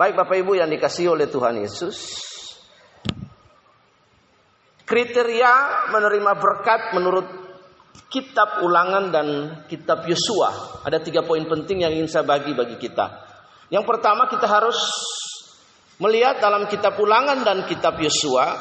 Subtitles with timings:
[0.00, 2.24] Baik Bapak Ibu yang dikasih oleh Tuhan Yesus.
[4.88, 5.52] Kriteria
[5.92, 7.28] menerima berkat menurut
[8.08, 9.28] kitab ulangan dan
[9.68, 10.80] kitab Yosua.
[10.88, 13.28] Ada tiga poin penting yang ingin saya bagi bagi kita.
[13.68, 14.80] Yang pertama kita harus
[16.00, 18.56] melihat dalam kitab ulangan dan kitab Yosua.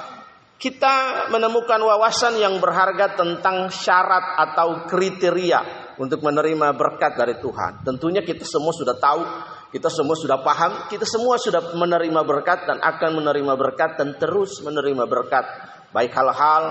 [0.60, 7.88] Kita menemukan wawasan yang berharga tentang syarat atau kriteria untuk menerima berkat dari Tuhan.
[7.88, 9.24] Tentunya kita semua sudah tahu
[9.70, 14.66] kita semua sudah paham, kita semua sudah menerima berkat dan akan menerima berkat dan terus
[14.66, 15.46] menerima berkat.
[15.93, 16.64] Baik hal-hal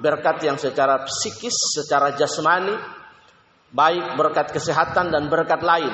[0.00, 2.72] berkat yang secara psikis, secara jasmani,
[3.76, 5.92] baik berkat kesehatan dan berkat lain.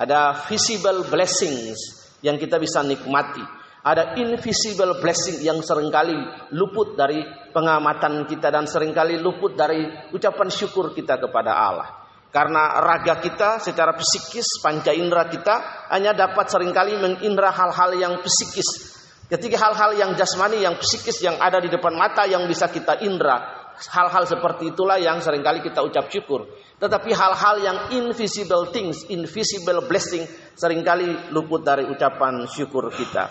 [0.00, 1.76] Ada visible blessings
[2.24, 3.44] yang kita bisa nikmati.
[3.84, 6.16] Ada invisible blessing yang sering kali
[6.56, 7.20] luput dari
[7.52, 9.84] pengamatan kita dan sering kali luput dari
[10.16, 12.03] ucapan syukur kita kepada Allah.
[12.34, 18.18] Karena raga kita secara psikis, panca indera kita hanya dapat sering kali mengindra hal-hal yang
[18.26, 18.98] psikis.
[19.30, 23.70] Ketika hal-hal yang jasmani, yang psikis yang ada di depan mata yang bisa kita indra.
[23.74, 26.50] Hal-hal seperti itulah yang sering kali kita ucap syukur.
[26.82, 30.26] Tetapi hal-hal yang invisible things, invisible blessing
[30.58, 33.30] sering kali luput dari ucapan syukur kita.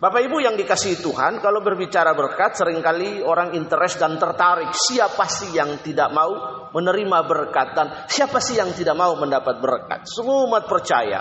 [0.00, 4.72] Bapak Ibu yang dikasihi Tuhan, kalau berbicara berkat, sering kali orang interest dan tertarik.
[4.72, 6.32] Siapa sih yang tidak mau
[6.72, 10.08] menerima berkat dan siapa sih yang tidak mau mendapat berkat?
[10.08, 11.20] Semua umat percaya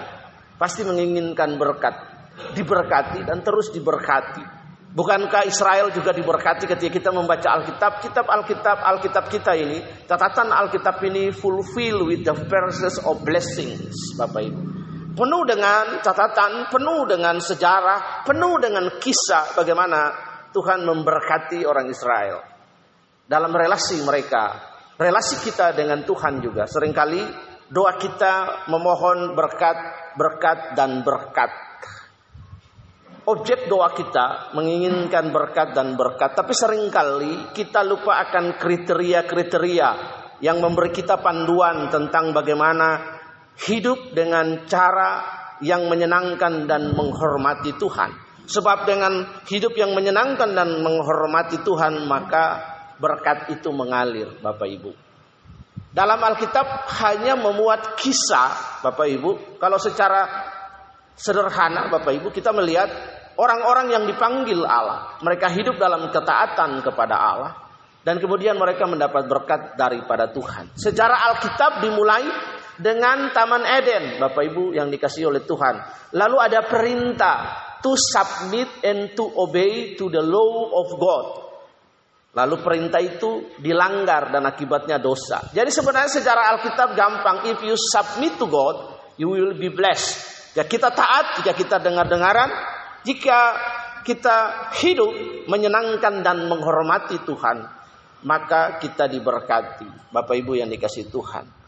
[0.56, 1.92] pasti menginginkan berkat,
[2.56, 4.48] diberkati dan terus diberkati.
[4.96, 8.00] Bukankah Israel juga diberkati ketika kita membaca Alkitab?
[8.00, 14.48] Kitab Alkitab, Alkitab kita ini, catatan Alkitab ini fulfill with the verses of blessings, Bapak
[14.48, 14.79] Ibu
[15.16, 20.00] penuh dengan catatan, penuh dengan sejarah, penuh dengan kisah bagaimana
[20.54, 22.38] Tuhan memberkati orang Israel
[23.30, 24.58] dalam relasi mereka,
[24.98, 26.66] relasi kita dengan Tuhan juga.
[26.66, 27.22] Seringkali
[27.70, 29.78] doa kita memohon berkat,
[30.18, 31.52] berkat dan berkat.
[33.30, 39.90] Objek doa kita menginginkan berkat dan berkat, tapi sering kali kita lupa akan kriteria-kriteria
[40.42, 43.19] yang memberi kita panduan tentang bagaimana
[43.68, 48.16] hidup dengan cara yang menyenangkan dan menghormati Tuhan.
[48.50, 52.58] Sebab dengan hidup yang menyenangkan dan menghormati Tuhan, maka
[52.98, 54.92] berkat itu mengalir, Bapak Ibu.
[55.90, 59.60] Dalam Alkitab hanya memuat kisah, Bapak Ibu.
[59.62, 60.26] Kalau secara
[61.14, 62.90] sederhana, Bapak Ibu, kita melihat
[63.38, 65.18] orang-orang yang dipanggil Allah.
[65.22, 67.52] Mereka hidup dalam ketaatan kepada Allah.
[68.00, 70.72] Dan kemudian mereka mendapat berkat daripada Tuhan.
[70.74, 72.26] Secara Alkitab dimulai
[72.80, 75.76] dengan Taman Eden, Bapak Ibu yang dikasih oleh Tuhan.
[76.16, 77.38] Lalu ada perintah
[77.84, 81.28] to submit and to obey to the law of God.
[82.40, 85.52] Lalu perintah itu dilanggar dan akibatnya dosa.
[85.52, 87.52] Jadi sebenarnya secara Alkitab gampang.
[87.52, 88.76] If you submit to God,
[89.20, 90.40] you will be blessed.
[90.56, 92.50] Jika kita taat, jika kita dengar-dengaran,
[93.04, 93.40] jika
[94.08, 95.12] kita hidup
[95.52, 97.66] menyenangkan dan menghormati Tuhan,
[98.24, 100.12] maka kita diberkati.
[100.12, 101.59] Bapak Ibu yang dikasih Tuhan.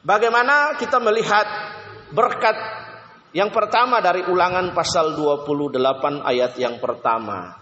[0.00, 1.44] Bagaimana kita melihat
[2.08, 2.56] berkat
[3.36, 5.76] yang pertama dari ulangan pasal 28
[6.24, 7.60] ayat yang pertama.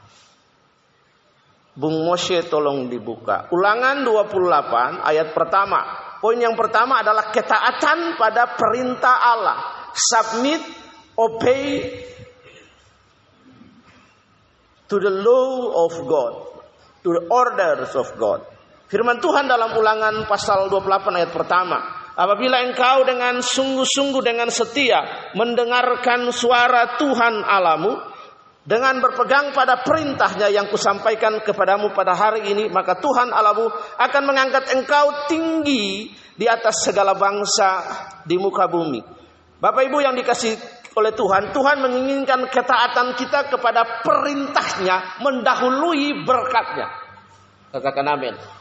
[1.78, 3.50] Bung Moshe tolong dibuka.
[3.50, 5.80] Ulangan 28 ayat pertama.
[6.18, 9.58] Poin yang pertama adalah ketaatan pada perintah Allah.
[9.94, 10.62] Submit,
[11.14, 11.62] obey
[14.90, 16.34] to the law of God,
[17.06, 18.42] to the orders of God.
[18.88, 21.97] Firman Tuhan dalam ulangan pasal 28 ayat pertama.
[22.18, 27.94] Apabila engkau dengan sungguh-sungguh dengan setia mendengarkan suara Tuhan alamu
[28.66, 34.66] dengan berpegang pada perintahnya yang kusampaikan kepadamu pada hari ini maka Tuhan alamu akan mengangkat
[34.74, 37.86] engkau tinggi di atas segala bangsa
[38.26, 38.98] di muka bumi.
[39.62, 40.58] Bapak Ibu yang dikasih
[40.98, 46.90] oleh Tuhan, Tuhan menginginkan ketaatan kita kepada perintahnya mendahului berkatnya.
[47.70, 48.57] Katakan amin.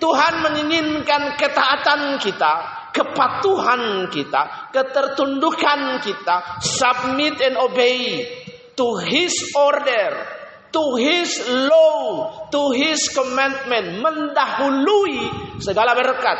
[0.00, 2.52] Tuhan menginginkan ketaatan kita,
[2.96, 8.24] kepatuhan kita, ketertundukan kita, submit and obey
[8.72, 10.24] to his order,
[10.72, 11.36] to his
[11.68, 15.16] law, to his commandment, mendahului
[15.60, 16.38] segala berkat.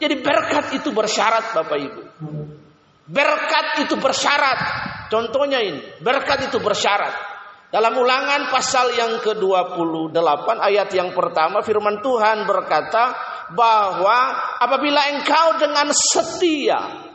[0.00, 2.02] Jadi berkat itu bersyarat Bapak Ibu.
[3.10, 4.58] Berkat itu bersyarat.
[5.08, 7.29] Contohnya ini, berkat itu bersyarat.
[7.70, 13.14] Dalam ulangan pasal yang ke-28 ayat yang pertama firman Tuhan berkata
[13.54, 17.06] bahwa apabila engkau dengan setia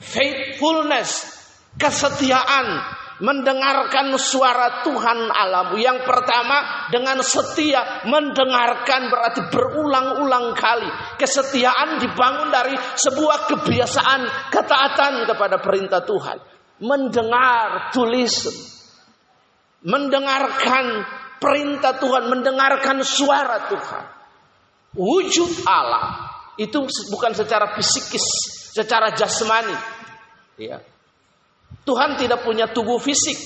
[0.00, 1.28] faithfulness
[1.76, 10.88] kesetiaan mendengarkan suara Tuhan Allahmu yang pertama dengan setia mendengarkan berarti berulang-ulang kali
[11.20, 16.38] kesetiaan dibangun dari sebuah kebiasaan ketaatan kepada perintah Tuhan.
[16.78, 18.46] Mendengar tulis,
[19.82, 21.06] mendengarkan
[21.38, 24.04] perintah Tuhan, mendengarkan suara Tuhan.
[24.98, 26.26] Wujud Allah
[26.58, 26.82] itu
[27.14, 28.26] bukan secara fisikis,
[28.74, 29.76] secara jasmani.
[30.58, 30.82] Ya.
[31.86, 33.38] Tuhan tidak punya tubuh fisik,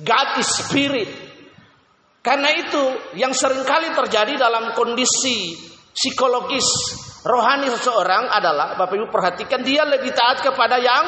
[0.00, 1.10] God is spirit.
[2.20, 2.82] Karena itu
[3.16, 5.56] yang sering kali terjadi dalam kondisi
[5.90, 6.68] psikologis
[7.24, 11.04] rohani seseorang adalah Bapak Ibu perhatikan dia lebih taat kepada yang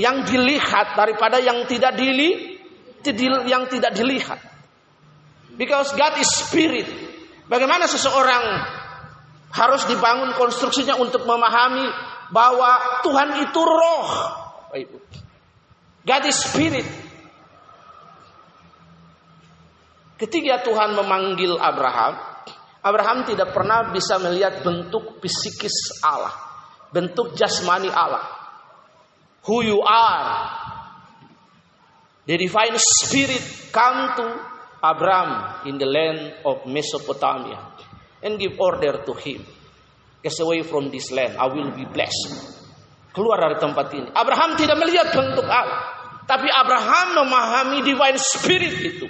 [0.00, 2.53] yang dilihat daripada yang tidak dili
[3.44, 4.40] yang tidak dilihat.
[5.54, 6.88] Because God is spirit.
[7.46, 8.44] Bagaimana seseorang
[9.54, 11.86] harus dibangun konstruksinya untuk memahami
[12.34, 14.10] bahwa Tuhan itu roh.
[16.04, 16.88] God is spirit.
[20.14, 22.18] Ketika Tuhan memanggil Abraham,
[22.84, 26.34] Abraham tidak pernah bisa melihat bentuk fisikis Allah,
[26.92, 28.22] bentuk jasmani Allah.
[29.44, 30.53] Who you are.
[32.24, 34.26] The divine spirit come to
[34.80, 37.60] Abraham in the land of Mesopotamia
[38.24, 39.44] and give order to him.
[40.24, 42.64] Get away from this land, I will be blessed.
[43.12, 44.08] Keluar dari tempat ini.
[44.16, 46.00] Abraham tidak melihat bentuk Allah.
[46.24, 49.06] Tapi Abraham memahami divine spirit itu.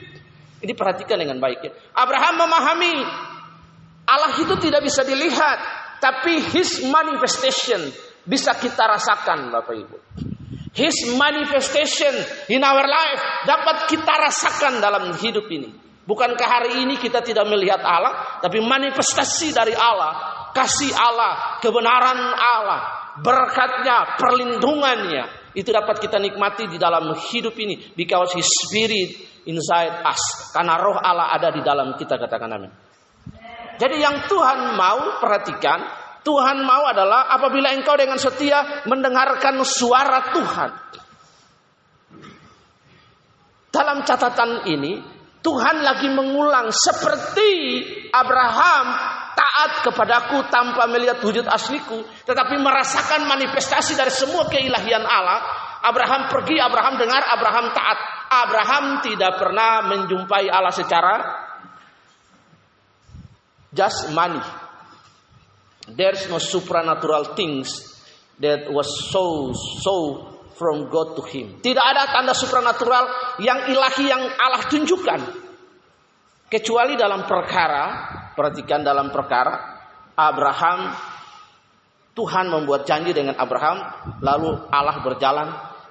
[0.59, 1.73] Ini perhatikan dengan baik ya.
[1.95, 2.95] Abraham memahami
[4.05, 5.59] Allah itu tidak bisa dilihat,
[6.03, 7.81] tapi his manifestation
[8.27, 9.97] bisa kita rasakan Bapak Ibu.
[10.75, 12.15] His manifestation
[12.51, 15.71] in our life dapat kita rasakan dalam hidup ini.
[16.05, 22.81] Bukankah hari ini kita tidak melihat Allah, tapi manifestasi dari Allah, kasih Allah, kebenaran Allah,
[23.25, 29.15] berkatnya, perlindungannya itu dapat kita nikmati di dalam hidup ini because his spirit
[29.47, 30.51] inside us.
[30.51, 32.73] Karena roh Allah ada di dalam kita katakan amin.
[33.79, 35.83] Jadi yang Tuhan mau perhatikan,
[36.25, 40.71] Tuhan mau adalah apabila engkau dengan setia mendengarkan suara Tuhan.
[43.69, 45.03] Dalam catatan ini,
[45.45, 47.53] Tuhan lagi mengulang seperti
[48.09, 48.87] Abraham
[49.37, 55.45] taat kepadaku tanpa melihat wujud asliku, tetapi merasakan manifestasi dari semua keilahian Allah.
[55.85, 57.99] Abraham pergi, Abraham dengar, Abraham taat.
[58.33, 61.15] Abraham tidak pernah menjumpai Allah secara
[64.17, 64.64] money.
[65.91, 67.69] There's no supernatural things
[68.41, 69.53] that was so
[69.85, 69.95] so
[70.57, 71.61] from God to him.
[71.61, 75.21] Tidak ada tanda supernatural yang ilahi yang Allah tunjukkan.
[76.49, 77.85] Kecuali dalam perkara,
[78.33, 79.75] perhatikan dalam perkara
[80.15, 80.95] Abraham
[82.15, 83.91] Tuhan membuat janji dengan Abraham,
[84.23, 85.49] lalu Allah berjalan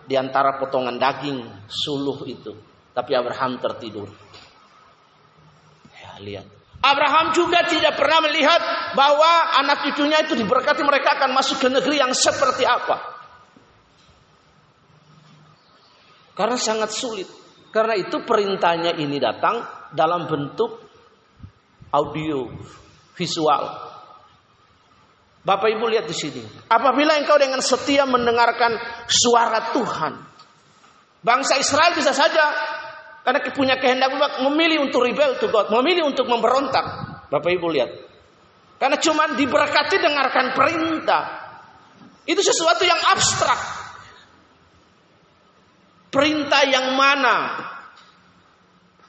[0.07, 2.55] di antara potongan daging suluh itu.
[2.95, 4.07] Tapi Abraham tertidur.
[5.91, 6.47] Ya, lihat.
[6.83, 8.59] Abraham juga tidak pernah melihat
[8.91, 12.99] bahwa anak cucunya itu diberkati mereka akan masuk ke negeri yang seperti apa.
[16.35, 17.29] Karena sangat sulit.
[17.71, 19.63] Karena itu perintahnya ini datang
[19.95, 20.83] dalam bentuk
[21.95, 22.51] audio,
[23.15, 23.63] visual.
[25.43, 26.43] Bapak Ibu lihat di sini.
[26.67, 28.75] Apabila engkau dengan setia mendengarkan
[29.07, 30.13] suara Tuhan.
[31.23, 32.72] Bangsa Israel bisa saja
[33.23, 34.11] karena punya kehendak
[34.43, 36.83] memilih untuk rebel to God, memilih untuk memberontak.
[37.31, 37.91] Bapak Ibu lihat.
[38.75, 41.23] Karena cuma diberkati dengarkan perintah.
[42.27, 43.61] Itu sesuatu yang abstrak.
[46.11, 47.63] Perintah yang mana?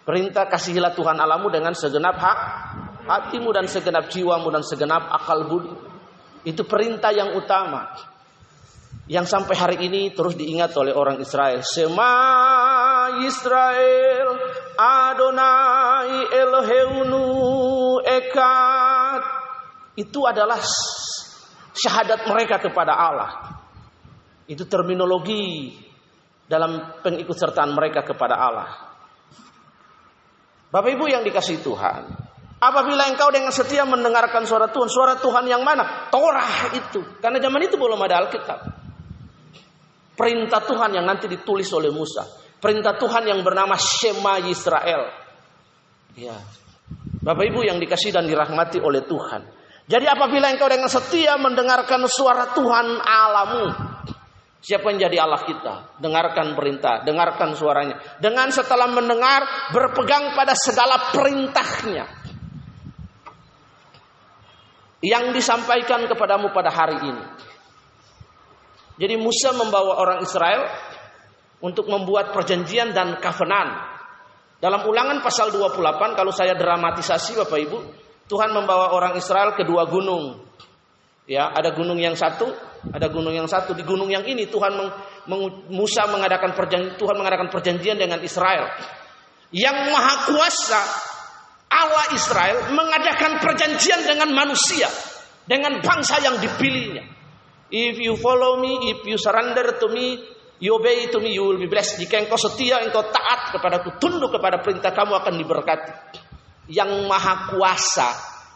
[0.06, 2.38] Perintah kasihilah Tuhan alamu dengan segenap hak
[3.04, 5.74] hatimu dan segenap jiwamu dan segenap akal budi.
[6.44, 7.92] Itu perintah yang utama.
[9.04, 11.60] Yang sampai hari ini terus diingat oleh orang Israel.
[11.60, 12.12] Sema
[13.24, 14.28] Israel
[14.76, 17.24] Adonai Eloheunu
[18.04, 19.22] Ekat.
[19.94, 20.58] Itu adalah
[21.74, 23.30] syahadat mereka kepada Allah.
[24.44, 25.76] Itu terminologi
[26.44, 28.68] dalam pengikutsertaan mereka kepada Allah.
[30.68, 32.02] Bapak Ibu yang dikasih Tuhan,
[32.64, 36.08] Apabila engkau dengan setia mendengarkan suara Tuhan, suara Tuhan yang mana?
[36.08, 37.20] Torah itu.
[37.20, 38.58] Karena zaman itu belum ada Alkitab.
[40.16, 42.24] Perintah Tuhan yang nanti ditulis oleh Musa.
[42.64, 45.12] Perintah Tuhan yang bernama Shema Yisrael.
[46.16, 46.32] Ya.
[47.20, 49.44] Bapak Ibu yang dikasih dan dirahmati oleh Tuhan.
[49.84, 53.68] Jadi apabila engkau dengan setia mendengarkan suara Tuhan alamu.
[54.64, 56.00] Siapa yang jadi Allah kita?
[56.00, 58.00] Dengarkan perintah, dengarkan suaranya.
[58.16, 62.08] Dengan setelah mendengar, berpegang pada segala perintahnya
[65.04, 67.24] yang disampaikan kepadamu pada hari ini.
[68.96, 70.93] Jadi Musa membawa orang Israel
[71.64, 73.96] untuk membuat perjanjian dan covenant.
[74.60, 75.80] Dalam ulangan pasal 28
[76.12, 77.78] kalau saya dramatisasi Bapak Ibu,
[78.28, 80.44] Tuhan membawa orang Israel ke dua gunung.
[81.24, 82.52] Ya, ada gunung yang satu,
[82.92, 83.72] ada gunung yang satu.
[83.72, 84.90] Di gunung yang ini Tuhan meng,
[85.24, 85.42] meng,
[85.72, 88.68] Musa mengadakan perjanjian, Tuhan mengadakan perjanjian dengan Israel.
[89.48, 90.82] Yang maha kuasa
[91.72, 94.88] Allah Israel mengadakan perjanjian dengan manusia,
[95.48, 97.08] dengan bangsa yang dipilihnya.
[97.72, 100.33] If you follow me, if you surrender to me,
[100.64, 101.68] you obey to me, you will be.
[101.68, 105.92] Jika engkau setia, engkau taat kepadaku, tunduk kepada perintah kamu akan diberkati.
[106.72, 108.08] Yang maha kuasa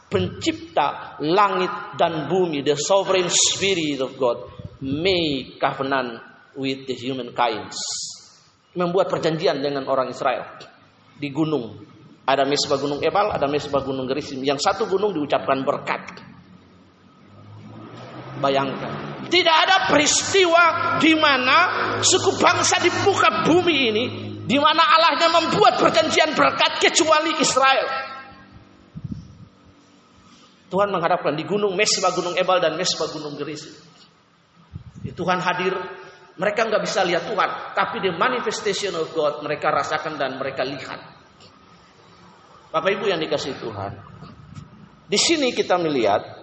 [0.09, 4.49] pencipta langit dan bumi, the sovereign spirit of God,
[4.81, 6.25] make covenant
[6.57, 7.77] with the human kinds.
[8.73, 10.49] Membuat perjanjian dengan orang Israel
[11.13, 11.85] di gunung.
[12.25, 14.41] Ada mesbah gunung Ebal, ada mesbah gunung Gerisim.
[14.41, 16.25] Yang satu gunung diucapkan berkat.
[18.41, 19.08] Bayangkan.
[19.29, 21.57] Tidak ada peristiwa di mana
[22.01, 24.05] suku bangsa di muka bumi ini
[24.49, 28.17] di mana Allahnya membuat perjanjian berkat kecuali Israel.
[30.69, 33.73] Tuhan menghadapkan di gunung Mesbah, gunung Ebal dan Mesbah, gunung Gerizim.
[35.13, 35.75] Tuhan hadir,
[36.39, 41.01] mereka nggak bisa lihat Tuhan, tapi the manifestation of God mereka rasakan dan mereka lihat.
[42.71, 43.93] Bapak Ibu yang dikasih Tuhan,
[45.09, 46.38] di sini kita melihat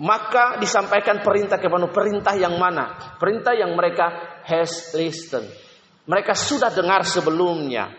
[0.00, 3.16] maka disampaikan perintah kepada perintah yang mana?
[3.20, 5.44] Perintah yang mereka has listened.
[6.08, 7.92] Mereka sudah dengar sebelumnya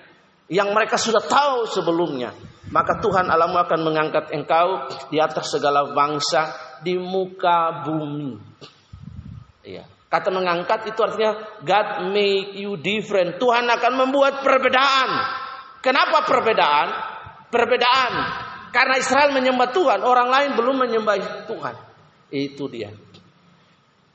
[0.49, 2.33] yang mereka sudah tahu sebelumnya.
[2.73, 8.33] Maka Tuhan Alamu akan mengangkat engkau di atas segala bangsa di muka bumi.
[9.61, 9.85] Iya.
[10.09, 13.37] Kata mengangkat itu artinya God make you different.
[13.37, 15.09] Tuhan akan membuat perbedaan.
[15.85, 16.87] Kenapa perbedaan?
[17.47, 18.13] Perbedaan
[18.71, 21.90] karena Israel menyembah Tuhan, orang lain belum menyembah Tuhan.
[22.31, 22.89] Itu dia.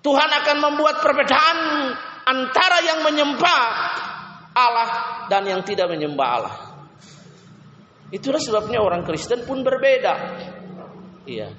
[0.01, 1.59] Tuhan akan membuat perbedaan
[2.27, 3.63] antara yang menyembah
[4.57, 4.91] Allah
[5.29, 6.57] dan yang tidak menyembah Allah.
[8.09, 10.15] Itulah sebabnya orang Kristen pun berbeda.
[11.27, 11.51] Iya.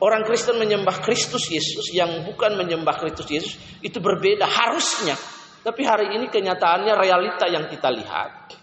[0.00, 3.52] Orang Kristen menyembah Kristus Yesus yang bukan menyembah Kristus Yesus
[3.84, 5.18] itu berbeda harusnya.
[5.60, 8.56] Tapi hari ini kenyataannya realita yang kita lihat.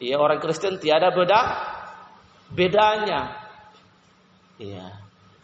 [0.00, 1.40] Iya, orang Kristen tiada beda
[2.48, 3.50] bedanya.
[4.56, 4.86] Iya.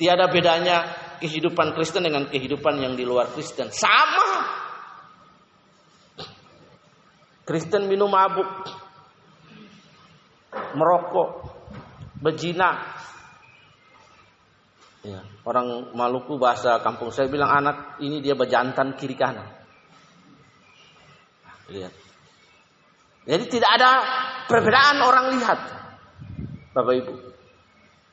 [0.00, 3.72] Tiada bedanya kehidupan Kristen dengan kehidupan yang di luar Kristen.
[3.72, 4.28] Sama.
[7.46, 8.48] Kristen minum mabuk,
[10.74, 11.30] merokok,
[12.18, 12.98] berzina.
[15.06, 19.46] Ya, orang Maluku bahasa kampung saya bilang anak ini dia bejantan kiri kanan.
[21.70, 21.94] Lihat.
[23.26, 23.90] Jadi tidak ada
[24.50, 25.60] perbedaan orang lihat.
[26.74, 27.25] Bapak Ibu.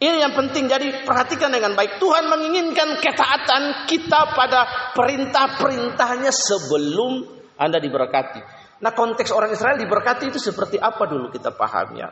[0.02, 2.02] Ini yang penting jadi perhatikan dengan baik.
[2.02, 7.24] Tuhan menginginkan ketaatan kita pada perintah-perintahnya sebelum
[7.56, 8.42] Anda diberkati.
[8.84, 12.12] Nah konteks orang Israel diberkati itu seperti apa dulu kita paham ya.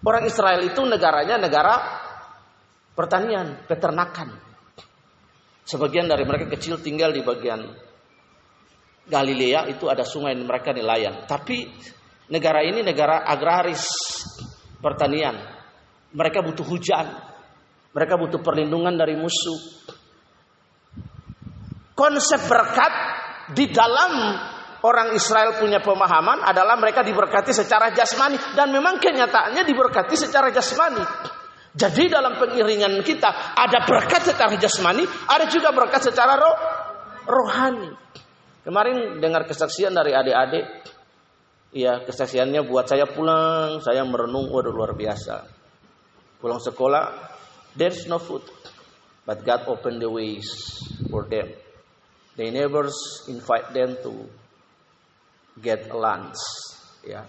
[0.00, 1.76] Orang Israel itu negaranya negara
[2.96, 4.32] pertanian, peternakan.
[5.68, 7.68] Sebagian dari mereka kecil tinggal di bagian
[9.10, 11.28] Galilea itu ada sungai mereka nelayan.
[11.28, 11.68] Tapi
[12.32, 13.84] negara ini negara agraris
[14.80, 15.59] pertanian.
[16.10, 17.06] Mereka butuh hujan.
[17.90, 19.58] Mereka butuh perlindungan dari musuh.
[21.94, 22.92] Konsep berkat
[23.52, 24.38] di dalam
[24.80, 31.02] orang Israel punya pemahaman adalah mereka diberkati secara jasmani dan memang kenyataannya diberkati secara jasmani.
[31.70, 36.56] Jadi dalam pengiringan kita ada berkat secara jasmani, ada juga berkat secara roh,
[37.30, 37.94] rohani.
[38.66, 40.66] Kemarin dengar kesaksian dari adik-adik,
[41.70, 45.59] ya kesaksiannya buat saya pulang, saya merenung, waduh luar biasa.
[46.40, 47.36] Pulang sekolah,
[47.76, 48.40] there's no food,
[49.28, 50.48] but God opened the ways
[51.12, 51.52] for them.
[52.40, 52.88] They never
[53.28, 54.24] invite them to
[55.60, 56.40] get lunch
[57.04, 57.28] ya.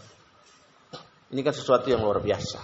[1.27, 2.59] Ini kan sesuatu yang luar biasa.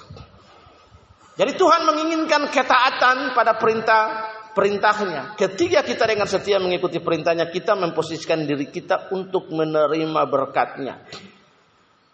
[1.35, 5.35] Jadi Tuhan menginginkan ketaatan pada perintah perintahnya.
[5.35, 11.03] Ketika kita dengan setia mengikuti perintahnya kita memposisikan diri kita untuk menerima berkatnya.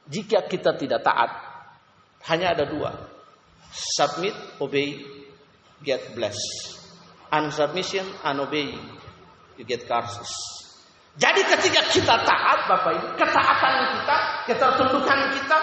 [0.09, 1.31] Jika kita tidak taat
[2.27, 3.12] hanya ada dua
[3.73, 5.01] submit obey
[5.81, 6.77] get blessed
[7.33, 8.77] unsubmission unobey
[9.57, 10.53] you get curses
[11.13, 14.17] jadi ketika kita taat Bapak Ibu, ketaatan kita,
[14.49, 15.59] ketertundukan kita,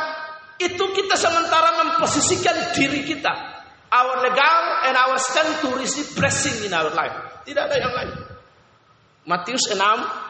[0.63, 3.33] itu kita sementara memposisikan diri kita.
[3.91, 7.43] Our legal and our stand to receive blessing in our life.
[7.43, 8.15] Tidak ada yang lain.
[9.27, 9.75] Matius 6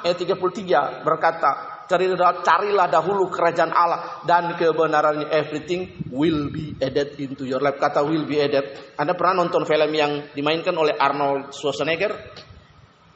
[0.09, 7.43] ayat 33 berkata, carilah, carilah dahulu kerajaan Allah dan kebenarannya everything will be added into
[7.43, 7.83] your life.
[7.83, 8.95] Kata will be added.
[8.95, 12.15] Anda pernah nonton film yang dimainkan oleh Arnold Schwarzenegger?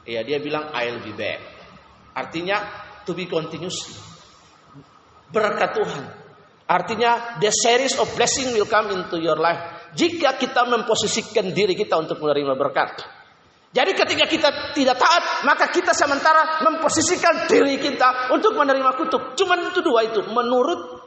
[0.03, 1.39] Ya, dia bilang I'll be back.
[2.11, 2.59] Artinya
[3.07, 3.79] to be continuous.
[5.31, 6.03] Berkat Tuhan.
[6.67, 9.87] Artinya the series of blessing will come into your life.
[9.95, 13.14] Jika kita memposisikan diri kita untuk menerima berkat.
[13.75, 19.35] Jadi ketika kita tidak taat, maka kita sementara memposisikan diri kita untuk menerima kutuk.
[19.35, 21.03] Cuman itu dua itu, menurut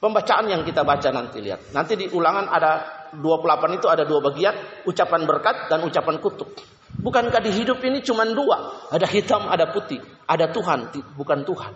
[0.00, 1.76] pembacaan yang kita baca nanti lihat.
[1.76, 2.72] Nanti di ulangan ada
[3.12, 6.56] 28 itu ada dua bagian, ucapan berkat dan ucapan kutuk.
[6.96, 8.88] Bukankah di hidup ini cuma dua?
[8.88, 10.00] Ada hitam, ada putih.
[10.24, 11.72] Ada Tuhan, bukan Tuhan.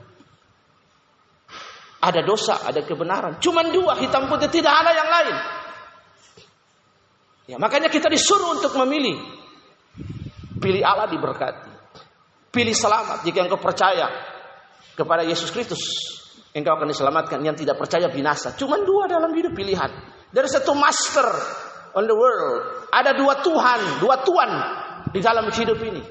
[2.00, 3.36] Ada dosa, ada kebenaran.
[3.36, 5.36] Cuma dua, hitam putih, tidak ada yang lain.
[7.52, 9.39] Ya, makanya kita disuruh untuk memilih
[10.60, 11.72] Pilih Allah diberkati.
[12.52, 14.12] Pilih selamat jika engkau percaya
[14.92, 15.80] kepada Yesus Kristus.
[16.52, 17.40] Engkau akan diselamatkan.
[17.40, 18.52] Yang tidak percaya binasa.
[18.54, 19.88] Cuma dua dalam hidup pilihan.
[20.30, 21.26] Dari satu master
[21.96, 22.90] on the world.
[22.92, 24.50] Ada dua Tuhan, dua Tuhan
[25.16, 26.02] di dalam hidup ini.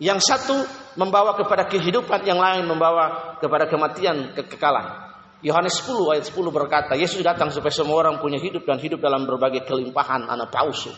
[0.00, 0.56] Yang satu
[0.96, 5.12] membawa kepada kehidupan, yang lain membawa kepada kematian, kekekalan.
[5.44, 9.24] Yohanes 10 ayat 10 berkata, Yesus datang supaya semua orang punya hidup dan hidup dalam
[9.28, 10.92] berbagai kelimpahan anak palsu.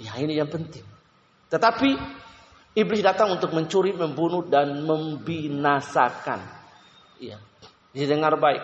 [0.00, 0.93] Ya ini yang penting.
[1.54, 1.90] Tetapi
[2.74, 6.42] iblis datang untuk mencuri, membunuh dan membinasakan.
[7.22, 7.38] Iya.
[7.94, 8.62] Didengar baik.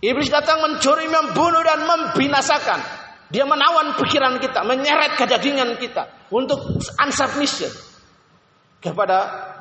[0.00, 2.80] Iblis datang mencuri, membunuh dan membinasakan.
[3.28, 7.72] Dia menawan pikiran kita, menyeret kedagingan kita untuk unsubmission
[8.80, 9.18] kepada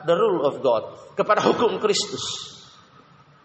[0.08, 2.24] the rule of God, kepada hukum Kristus.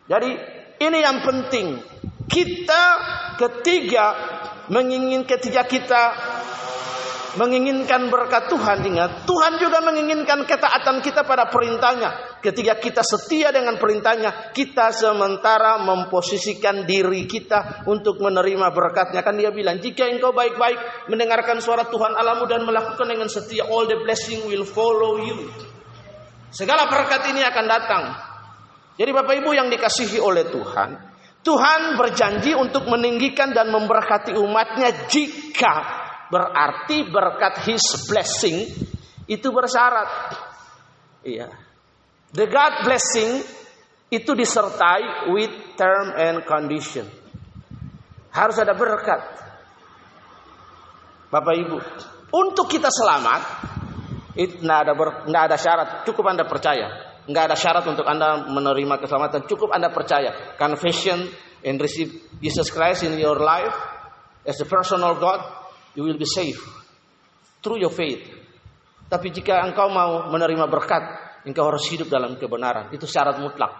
[0.06, 0.30] Jadi
[0.78, 1.82] ini yang penting.
[2.26, 2.82] Kita
[3.38, 4.06] ketiga
[4.66, 6.02] menginginkan ketiga kita
[7.36, 12.40] menginginkan berkat Tuhan, ingat, Tuhan juga menginginkan ketaatan kita pada perintahnya.
[12.40, 19.20] Ketika kita setia dengan perintahnya, kita sementara memposisikan diri kita untuk menerima berkatnya.
[19.20, 23.84] Kan dia bilang, jika engkau baik-baik mendengarkan suara Tuhan alamu dan melakukan dengan setia, all
[23.84, 25.52] the blessing will follow you.
[26.48, 28.04] Segala berkat ini akan datang.
[28.96, 30.90] Jadi Bapak Ibu yang dikasihi oleh Tuhan,
[31.44, 38.66] Tuhan berjanji untuk meninggikan dan memberkati umatnya jika Berarti berkat his blessing
[39.30, 40.10] itu bersyarat.
[41.22, 41.50] Iya.
[42.34, 43.42] The God blessing
[44.10, 47.06] itu disertai with term and condition.
[48.30, 49.22] Harus ada berkat.
[51.26, 51.78] Bapak Ibu,
[52.30, 53.42] untuk kita selamat,
[54.38, 57.18] itu tidak ada ber, ada syarat, cukup Anda percaya.
[57.26, 60.54] Nggak ada syarat untuk Anda menerima keselamatan, cukup Anda percaya.
[60.54, 61.26] Confession
[61.66, 63.74] and receive Jesus Christ in your life
[64.46, 65.42] as a personal God,
[65.96, 66.60] you will be safe
[67.64, 68.22] through your faith.
[69.08, 71.02] Tapi jika engkau mau menerima berkat,
[71.48, 72.92] engkau harus hidup dalam kebenaran.
[72.92, 73.72] Itu syarat mutlak.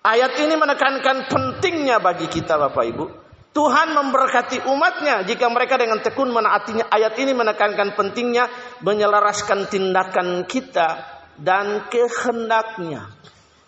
[0.00, 3.04] Ayat ini menekankan pentingnya bagi kita Bapak Ibu.
[3.50, 6.86] Tuhan memberkati umatnya jika mereka dengan tekun menaatinya.
[6.88, 8.46] Ayat ini menekankan pentingnya
[8.80, 11.02] menyelaraskan tindakan kita
[11.36, 13.10] dan kehendaknya.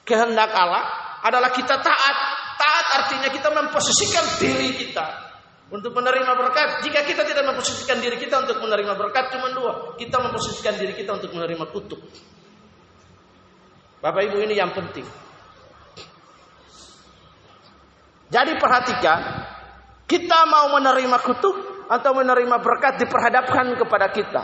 [0.06, 0.84] Kehendak Allah
[1.26, 2.16] adalah kita taat.
[2.56, 5.31] Taat artinya kita memposisikan diri kita
[5.72, 6.84] untuk menerima berkat.
[6.84, 9.96] Jika kita tidak memposisikan diri kita untuk menerima berkat, cuma dua.
[9.96, 12.00] Kita memposisikan diri kita untuk menerima kutuk.
[14.04, 15.08] Bapak Ibu ini yang penting.
[18.28, 19.20] Jadi perhatikan,
[20.04, 21.56] kita mau menerima kutuk
[21.88, 24.42] atau menerima berkat diperhadapkan kepada kita.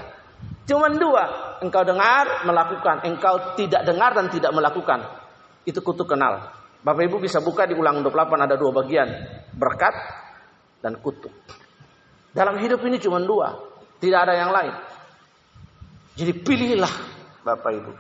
[0.69, 3.05] Cuma dua, engkau dengar, melakukan.
[3.05, 5.01] Engkau tidak dengar dan tidak melakukan.
[5.65, 6.53] Itu kutuk kenal.
[6.85, 9.09] Bapak Ibu bisa buka di ulang 28 ada dua bagian.
[9.57, 10.28] Berkat
[10.83, 11.33] dan kutuk.
[12.35, 13.57] Dalam hidup ini cuma dua,
[13.99, 14.75] tidak ada yang lain.
[16.19, 16.95] Jadi pilihlah
[17.43, 17.93] Bapak Ibu.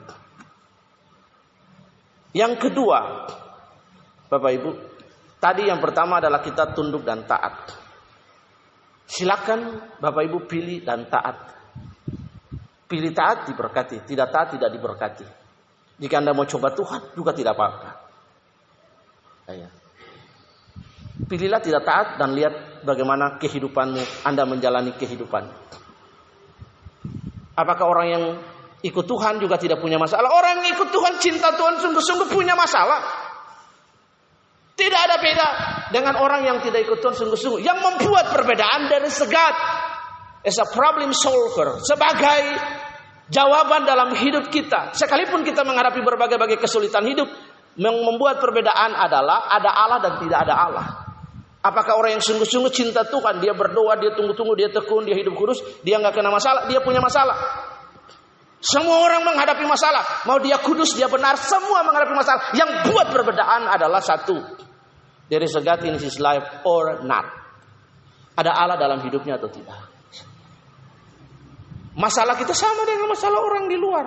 [2.34, 3.26] Yang kedua,
[4.28, 4.70] Bapak Ibu,
[5.40, 7.72] tadi yang pertama adalah kita tunduk dan taat.
[9.08, 11.56] Silakan Bapak Ibu pilih dan taat.
[12.88, 15.26] Pilih taat diberkati, tidak taat tidak diberkati.
[15.98, 17.90] Jika Anda mau coba Tuhan juga tidak apa-apa.
[21.28, 25.44] Pilihlah tidak taat dan lihat bagaimana kehidupanmu, Anda menjalani kehidupan.
[27.52, 28.24] Apakah orang yang
[28.80, 30.32] ikut Tuhan juga tidak punya masalah?
[30.32, 33.28] Orang yang ikut Tuhan, cinta Tuhan sungguh-sungguh punya masalah.
[34.78, 35.48] Tidak ada beda
[35.90, 37.60] dengan orang yang tidak ikut Tuhan sungguh-sungguh.
[37.60, 39.54] Yang membuat perbedaan dari segat
[40.46, 41.82] as a problem solver.
[41.82, 42.40] Sebagai
[43.26, 44.94] jawaban dalam hidup kita.
[44.94, 47.26] Sekalipun kita menghadapi berbagai-bagai kesulitan hidup.
[47.74, 51.07] Yang membuat perbedaan adalah ada Allah dan tidak ada Allah.
[51.58, 55.58] Apakah orang yang sungguh-sungguh cinta Tuhan, dia berdoa, dia tunggu-tunggu, dia tekun, dia hidup kudus,
[55.82, 57.34] dia nggak kena masalah, dia punya masalah.
[58.62, 62.54] Semua orang menghadapi masalah, mau dia kudus, dia benar, semua menghadapi masalah.
[62.54, 64.38] Yang buat perbedaan adalah satu.
[65.26, 67.26] There is a God in life or not.
[68.38, 69.82] Ada Allah dalam hidupnya atau tidak.
[71.98, 74.06] Masalah kita sama dengan masalah orang di luar.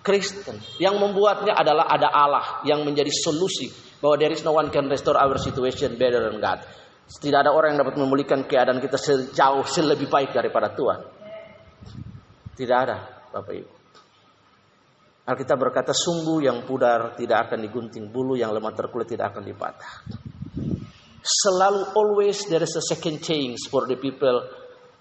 [0.00, 0.56] Kristen.
[0.80, 3.68] Yang membuatnya adalah ada Allah yang menjadi solusi
[4.00, 6.64] bahwa there is no one can restore our situation better than God.
[7.10, 11.00] Tidak ada orang yang dapat memulihkan keadaan kita sejauh selebih baik daripada Tuhan.
[12.56, 13.70] Tidak ada, Bapak Ibu.
[15.30, 19.92] Alkitab berkata sumbu yang pudar tidak akan digunting, bulu yang lemah terkulit tidak akan dipatah.
[21.20, 24.48] Selalu always there is a second chance for the people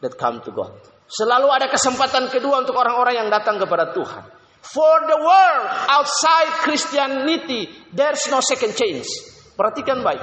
[0.04, 0.76] that come to God.
[1.10, 4.39] Selalu ada kesempatan kedua untuk orang-orang yang datang kepada Tuhan.
[4.60, 9.08] For the world outside Christianity, there's no second chance.
[9.56, 10.22] Perhatikan baik.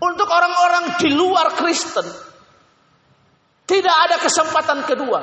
[0.00, 2.04] Untuk orang-orang di luar Kristen,
[3.64, 5.20] tidak ada kesempatan kedua.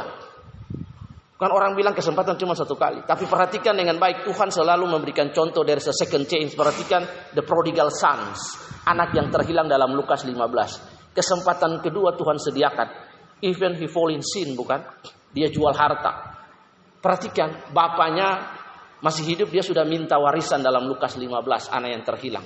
[1.42, 3.02] Kan orang bilang kesempatan cuma satu kali.
[3.02, 4.30] Tapi perhatikan dengan baik.
[4.30, 6.54] Tuhan selalu memberikan contoh dari second change.
[6.54, 8.62] Perhatikan the prodigal sons.
[8.86, 10.38] Anak yang terhilang dalam Lukas 15.
[11.18, 12.88] Kesempatan kedua Tuhan sediakan.
[13.42, 14.86] Even he fall in sin bukan?
[15.34, 16.31] Dia jual harta.
[17.02, 17.74] Perhatikan.
[17.74, 18.56] Bapaknya
[19.02, 19.50] masih hidup.
[19.50, 21.28] Dia sudah minta warisan dalam Lukas 15.
[21.74, 22.46] Anak yang terhilang.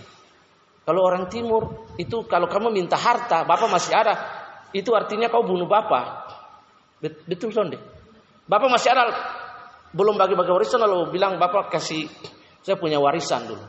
[0.88, 1.92] Kalau orang timur.
[2.00, 3.44] Itu kalau kamu minta harta.
[3.44, 4.16] Bapak masih ada.
[4.72, 6.32] Itu artinya kau bunuh bapak.
[7.28, 7.78] Betul sonde.
[8.48, 9.12] Bapak masih ada
[9.96, 12.04] belum bagi-bagi warisan lalu bilang Bapak kasih
[12.60, 13.64] saya punya warisan dulu.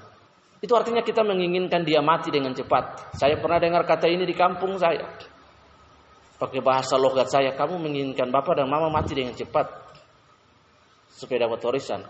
[0.59, 3.15] Itu artinya kita menginginkan dia mati dengan cepat.
[3.15, 5.07] Saya pernah dengar kata ini di kampung saya.
[6.37, 9.86] Pakai bahasa logat saya, kamu menginginkan Bapak dan Mama mati dengan cepat
[11.17, 12.05] supaya dapat warisan.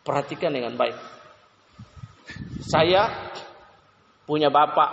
[0.00, 0.96] Perhatikan dengan baik.
[2.64, 3.30] Saya
[4.24, 4.90] punya bapak,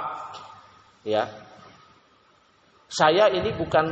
[1.07, 1.31] ya.
[2.91, 3.87] Saya ini bukan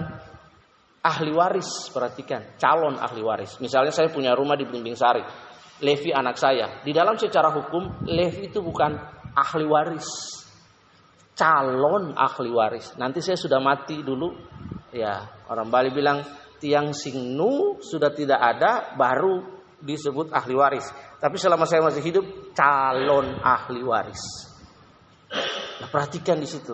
[1.06, 3.62] ahli waris, perhatikan, calon ahli waris.
[3.64, 5.24] Misalnya saya punya rumah di Blimbing Sari,
[5.86, 6.82] Levi anak saya.
[6.84, 8.92] Di dalam secara hukum, Levi itu bukan
[9.38, 10.08] ahli waris,
[11.38, 12.98] calon ahli waris.
[13.00, 14.34] Nanti saya sudah mati dulu,
[14.92, 16.24] ya orang Bali bilang
[16.60, 19.44] tiang singnu sudah tidak ada, baru
[19.82, 20.88] disebut ahli waris.
[21.20, 22.26] Tapi selama saya masih hidup,
[22.58, 24.24] calon ahli waris.
[25.82, 26.74] Nah, perhatikan di situ.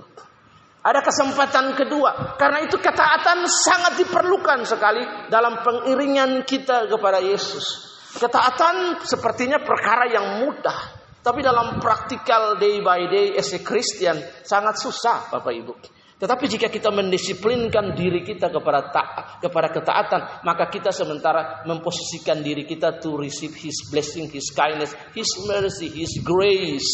[0.82, 2.38] Ada kesempatan kedua.
[2.42, 7.94] Karena itu ketaatan sangat diperlukan sekali dalam pengiringan kita kepada Yesus.
[8.18, 11.00] Ketaatan sepertinya perkara yang mudah.
[11.22, 15.74] Tapi dalam praktikal day by day as a Christian sangat susah Bapak Ibu.
[16.22, 19.04] Tetapi jika kita mendisiplinkan diri kita kepada ta
[19.42, 25.26] kepada ketaatan, maka kita sementara memposisikan diri kita to receive His blessing, His kindness, His
[25.50, 26.94] mercy, His grace,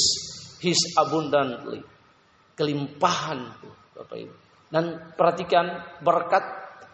[0.64, 1.84] His abundantly
[2.56, 3.52] kelimpahan
[3.94, 4.36] Bapak Ibu.
[4.72, 6.44] Dan perhatikan berkat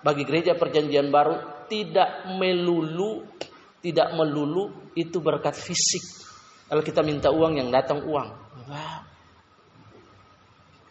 [0.01, 3.29] bagi gereja perjanjian baru tidak melulu
[3.83, 6.01] tidak melulu itu berkat fisik.
[6.65, 8.29] Kalau kita minta uang yang datang uang.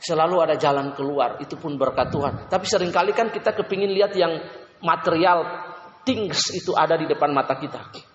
[0.03, 2.51] Selalu ada jalan keluar, itu pun berkat Tuhan.
[2.51, 4.35] Tapi sering kali kan kita kepingin lihat yang
[4.83, 5.47] material
[6.03, 8.11] things itu ada di depan mata kita.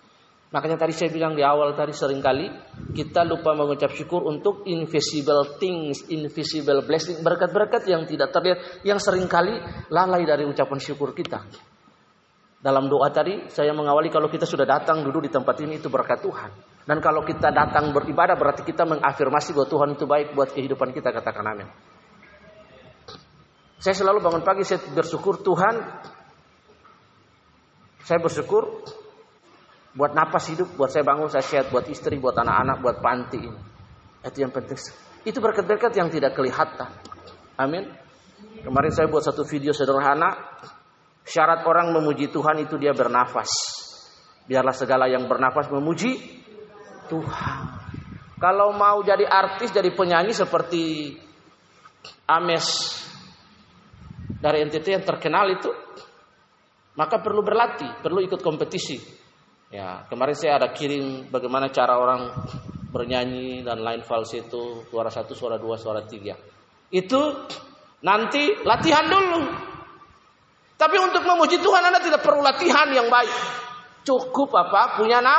[0.48, 2.48] Makanya tadi saya bilang di awal tadi sering kali
[2.96, 9.28] kita lupa mengucap syukur untuk invisible things, invisible blessing, berkat-berkat yang tidak terlihat, yang sering
[9.28, 9.60] kali
[9.92, 11.44] lalai dari ucapan syukur kita.
[12.64, 16.24] Dalam doa tadi saya mengawali kalau kita sudah datang duduk di tempat ini itu berkat
[16.24, 16.52] Tuhan.
[16.88, 21.12] Dan kalau kita datang beribadah berarti kita mengafirmasi bahwa Tuhan itu baik buat kehidupan kita
[21.12, 21.68] katakan amin.
[23.78, 25.76] Saya selalu bangun pagi saya bersyukur Tuhan.
[28.08, 28.88] Saya bersyukur
[30.00, 33.62] buat napas hidup, buat saya bangun, saya sehat, buat istri, buat anak-anak, buat panti ini.
[34.24, 34.80] Itu yang penting.
[35.28, 36.88] Itu berkat-berkat yang tidak kelihatan.
[37.60, 37.84] Amin.
[38.64, 40.40] Kemarin saya buat satu video sederhana.
[41.28, 43.52] Syarat orang memuji Tuhan itu dia bernafas.
[44.48, 46.37] Biarlah segala yang bernafas memuji
[47.10, 47.62] Tuhan.
[48.38, 51.16] Kalau mau jadi artis, jadi penyanyi seperti
[52.30, 52.68] Ames
[54.38, 55.74] dari NTT yang terkenal itu,
[56.94, 59.02] maka perlu berlatih, perlu ikut kompetisi.
[59.74, 62.32] Ya, kemarin saya ada kirim bagaimana cara orang
[62.94, 66.38] bernyanyi dan lain falsetto, suara satu, suara dua, suara tiga.
[66.88, 67.50] Itu
[68.06, 69.42] nanti latihan dulu.
[70.78, 73.34] Tapi untuk memuji Tuhan Anda tidak perlu latihan yang baik.
[74.06, 75.02] Cukup apa?
[75.02, 75.36] Punya na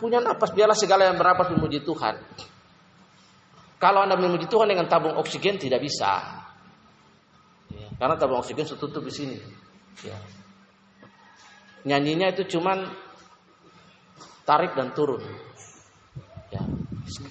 [0.00, 2.16] punya napas biarlah segala yang bernapas memuji Tuhan.
[3.80, 6.40] Kalau Anda memuji Tuhan dengan tabung oksigen tidak bisa.
[7.72, 9.36] Ya, karena tabung oksigen tertutup di sini.
[10.04, 10.16] Ya.
[11.84, 12.88] Nyanyinya itu cuman
[14.44, 15.24] tarik dan turun.
[16.52, 16.60] Ya.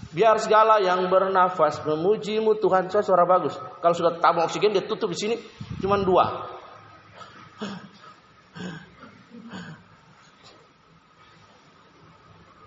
[0.10, 3.54] Biar segala yang bernafas memujimu Tuhan saya suara bagus.
[3.82, 5.36] Kalau sudah tabung oksigen dia tutup di sini
[5.82, 6.50] cuma dua.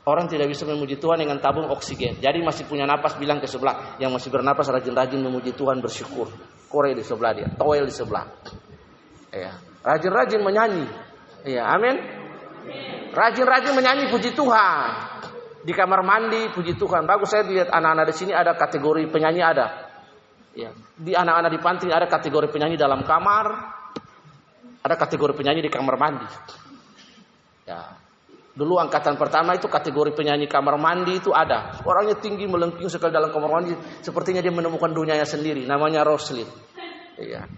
[0.02, 2.18] Orang tidak bisa memuji Tuhan dengan tabung oksigen.
[2.18, 3.94] Jadi masih punya napas bilang ke sebelah.
[4.02, 6.26] Yang masih bernapas rajin-rajin memuji Tuhan bersyukur.
[6.66, 7.46] Kore di sebelah dia.
[7.54, 8.26] Toel di sebelah.
[9.30, 9.62] Ya.
[9.86, 10.90] Rajin-rajin menyanyi.
[11.46, 12.02] Ya, amin.
[13.14, 14.90] Rajin-rajin menyanyi puji Tuhan.
[15.62, 17.06] Di kamar mandi puji Tuhan.
[17.06, 19.66] Bagus saya lihat anak-anak di sini ada kategori penyanyi ada.
[20.58, 20.74] Ya.
[20.98, 23.78] Di anak-anak di panti ada kategori penyanyi dalam kamar.
[24.82, 26.26] Ada kategori penyanyi di kamar mandi.
[27.70, 28.01] Ya.
[28.52, 31.80] Dulu angkatan pertama itu kategori penyanyi kamar mandi itu ada.
[31.88, 33.72] Orangnya tinggi melengking sekali dalam kamar mandi.
[34.04, 35.64] Sepertinya dia menemukan dunianya sendiri.
[35.64, 36.44] Namanya Roslin.
[37.16, 37.48] Iya.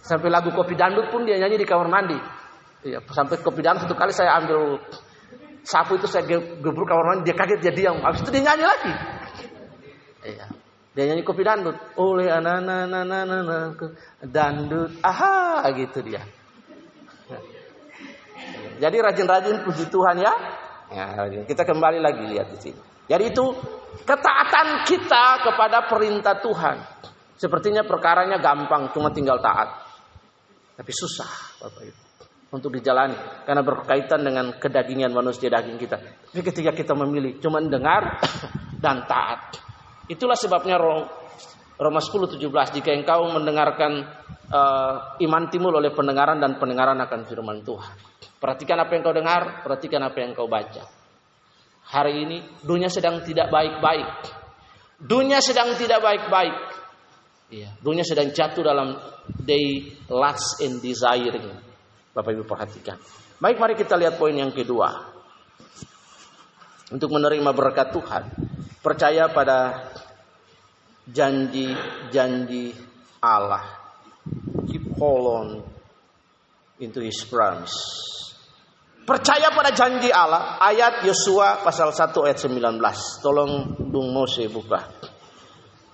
[0.00, 2.16] Sampai lagu kopi dandut pun dia nyanyi di kamar mandi.
[2.88, 3.04] Iya.
[3.12, 4.80] Sampai kopi dandut satu kali saya ambil
[5.60, 7.28] sapu itu saya gebruk kamar mandi.
[7.28, 8.00] Dia kaget dia diam.
[8.00, 8.92] Habis itu dia nyanyi lagi.
[10.24, 10.46] Iya.
[10.96, 11.76] Dia nyanyi kopi dandut.
[12.00, 13.76] Oleh anak-anak
[14.24, 14.88] dandut.
[15.04, 16.24] Aha gitu dia.
[18.80, 20.32] Jadi rajin-rajin puji Tuhan ya.
[20.88, 21.06] ya.
[21.44, 22.80] Kita kembali lagi lihat di sini.
[23.04, 23.44] Jadi itu
[24.08, 26.76] ketaatan kita kepada perintah Tuhan.
[27.36, 29.84] Sepertinya perkaranya gampang, cuma tinggal taat.
[30.76, 32.02] Tapi susah, Bapak Ibu,
[32.56, 35.96] untuk dijalani karena berkaitan dengan kedagingan manusia daging kita.
[36.00, 38.20] Tapi ketika kita memilih cuma dengar
[38.84, 39.60] dan taat.
[40.08, 40.80] Itulah sebabnya
[41.80, 44.04] Roma 10 17 jika engkau mendengarkan
[44.52, 48.09] uh, iman timbul oleh pendengaran dan pendengaran akan firman Tuhan.
[48.40, 50.88] Perhatikan apa yang kau dengar, perhatikan apa yang kau baca.
[51.92, 54.08] Hari ini dunia sedang tidak baik-baik.
[54.96, 56.56] Dunia sedang tidak baik-baik.
[57.50, 58.96] Iya, dunia sedang jatuh dalam
[59.42, 61.50] day last and desiring.
[62.14, 62.96] Bapak Ibu perhatikan.
[63.42, 65.10] Baik, mari kita lihat poin yang kedua.
[66.94, 68.24] Untuk menerima berkat Tuhan,
[68.82, 69.88] percaya pada
[71.10, 72.76] janji-janji
[73.18, 73.66] Allah.
[74.70, 75.48] Keep hold on
[76.78, 78.19] into his promise.
[79.10, 80.62] Percaya pada janji Allah.
[80.62, 82.78] Ayat Yosua pasal 1 ayat 19.
[83.18, 84.86] Tolong Bung Mose buka.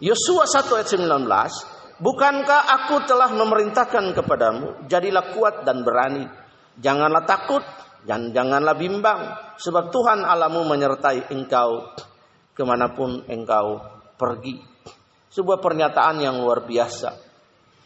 [0.04, 1.96] Yosua 1 ayat 19.
[1.96, 4.84] Bukankah aku telah memerintahkan kepadamu.
[4.84, 6.28] Jadilah kuat dan berani.
[6.76, 7.64] Janganlah takut.
[8.04, 9.32] Dan janganlah bimbang.
[9.64, 11.96] Sebab Tuhan Allahmu menyertai engkau.
[12.52, 13.80] Ke mana pun engkau
[14.20, 14.60] pergi.
[15.32, 17.16] Sebuah pernyataan yang luar biasa.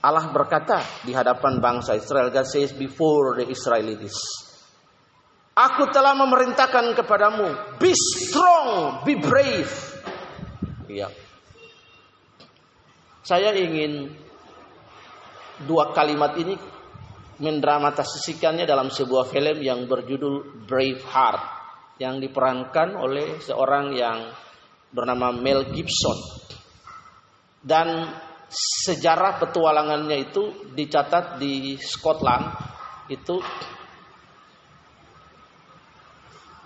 [0.02, 2.34] Allah berkata di hadapan bangsa Israel.
[2.34, 4.49] God says before the Israelites.
[5.50, 9.72] Aku telah memerintahkan kepadamu, be strong, be brave.
[10.86, 11.10] Ya.
[13.26, 14.14] Saya ingin
[15.66, 16.54] dua kalimat ini
[17.40, 21.42] mendramatisasikannya dalam sebuah film yang berjudul Brave Heart
[22.00, 24.18] yang diperankan oleh seorang yang
[24.92, 26.16] bernama Mel Gibson.
[27.60, 28.08] Dan
[28.50, 32.56] sejarah petualangannya itu dicatat di Scotland
[33.12, 33.36] itu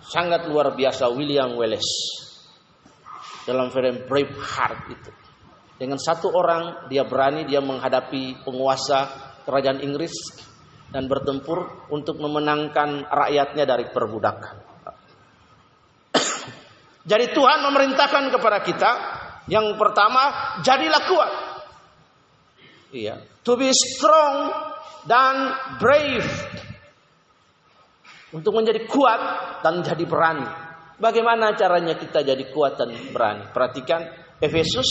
[0.04, 2.24] sangat luar biasa William Wallace
[3.48, 5.10] dalam film Braveheart itu.
[5.74, 9.10] Dengan satu orang dia berani dia menghadapi penguasa
[9.44, 10.14] kerajaan Inggris
[10.94, 14.56] dan bertempur untuk memenangkan rakyatnya dari perbudakan.
[17.10, 18.90] Jadi Tuhan memerintahkan kepada kita
[19.50, 21.32] yang pertama jadilah kuat.
[22.94, 24.54] Iya, to be strong
[25.10, 26.30] dan brave
[28.34, 29.20] untuk menjadi kuat
[29.62, 30.48] dan jadi berani.
[30.98, 33.46] Bagaimana caranya kita jadi kuat dan berani?
[33.54, 34.02] Perhatikan
[34.42, 34.90] Efesus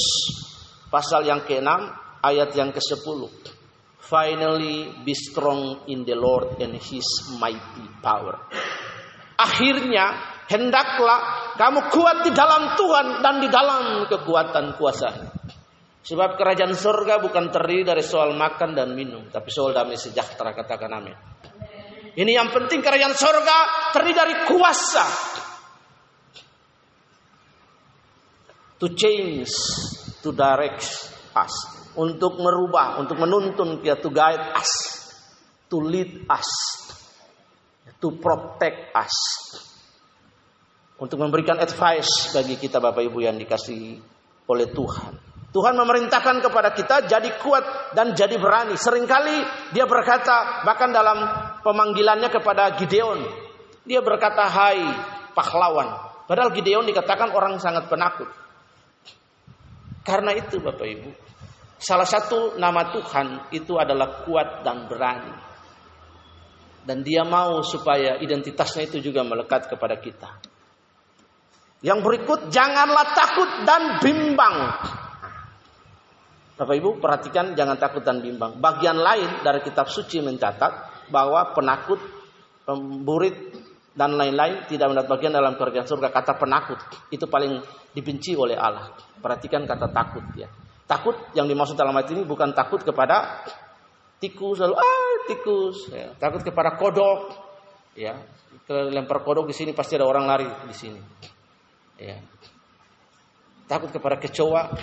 [0.88, 1.67] pasal yang ke-6
[2.23, 3.21] ayat yang ke-10.
[4.03, 7.08] Finally be strong in the Lord and his
[7.39, 8.39] mighty power.
[9.39, 10.12] Akhirnya
[10.47, 15.10] hendaklah kamu kuat di dalam Tuhan dan di dalam kekuatan kuasa.
[16.03, 20.91] Sebab kerajaan surga bukan terdiri dari soal makan dan minum, tapi soal damai sejahtera katakan
[20.91, 21.33] amin.
[22.13, 25.06] Ini yang penting kerajaan sorga terdiri dari kuasa.
[28.78, 29.49] To change,
[30.21, 30.86] to direct
[31.34, 31.54] us.
[31.97, 34.71] Untuk merubah, untuk menuntun kita, to guide us.
[35.73, 36.49] To lead us.
[37.97, 39.15] To protect us.
[41.02, 43.97] Untuk memberikan advice bagi kita Bapak Ibu yang dikasih
[44.45, 45.34] oleh Tuhan.
[45.54, 48.73] Tuhan memerintahkan kepada kita jadi kuat dan jadi berani.
[48.73, 51.17] Seringkali dia berkata bahkan dalam
[51.63, 53.23] pemanggilannya kepada Gideon.
[53.88, 54.84] Dia berkata, "Hai
[55.34, 58.30] pahlawan." Padahal Gideon dikatakan orang sangat penakut.
[60.04, 61.10] Karena itu Bapak Ibu,
[61.80, 65.32] salah satu nama Tuhan itu adalah kuat dan berani.
[66.84, 70.43] Dan dia mau supaya identitasnya itu juga melekat kepada kita.
[71.84, 74.56] Yang berikut, janganlah takut dan bimbang.
[76.54, 78.60] Bapak Ibu perhatikan jangan takut dan bimbang.
[78.60, 82.00] Bagian lain dari kitab suci mencatat bahwa penakut,
[82.68, 83.36] pemburit
[83.94, 86.10] dan lain-lain tidak mendapat bagian dalam kerajaan surga.
[86.12, 86.80] Kata penakut
[87.13, 87.62] itu paling
[87.94, 88.94] dibenci oleh Allah.
[89.20, 90.50] Perhatikan kata takut ya.
[90.84, 93.46] Takut yang dimaksud dalam ayat ini bukan takut kepada
[94.20, 96.16] tikus lalu ah tikus ya.
[96.16, 97.36] takut kepada kodok
[97.92, 98.16] ya
[98.72, 101.02] lempar kodok di sini pasti ada orang lari di sini
[102.00, 102.24] ya
[103.68, 104.80] takut kepada kecoa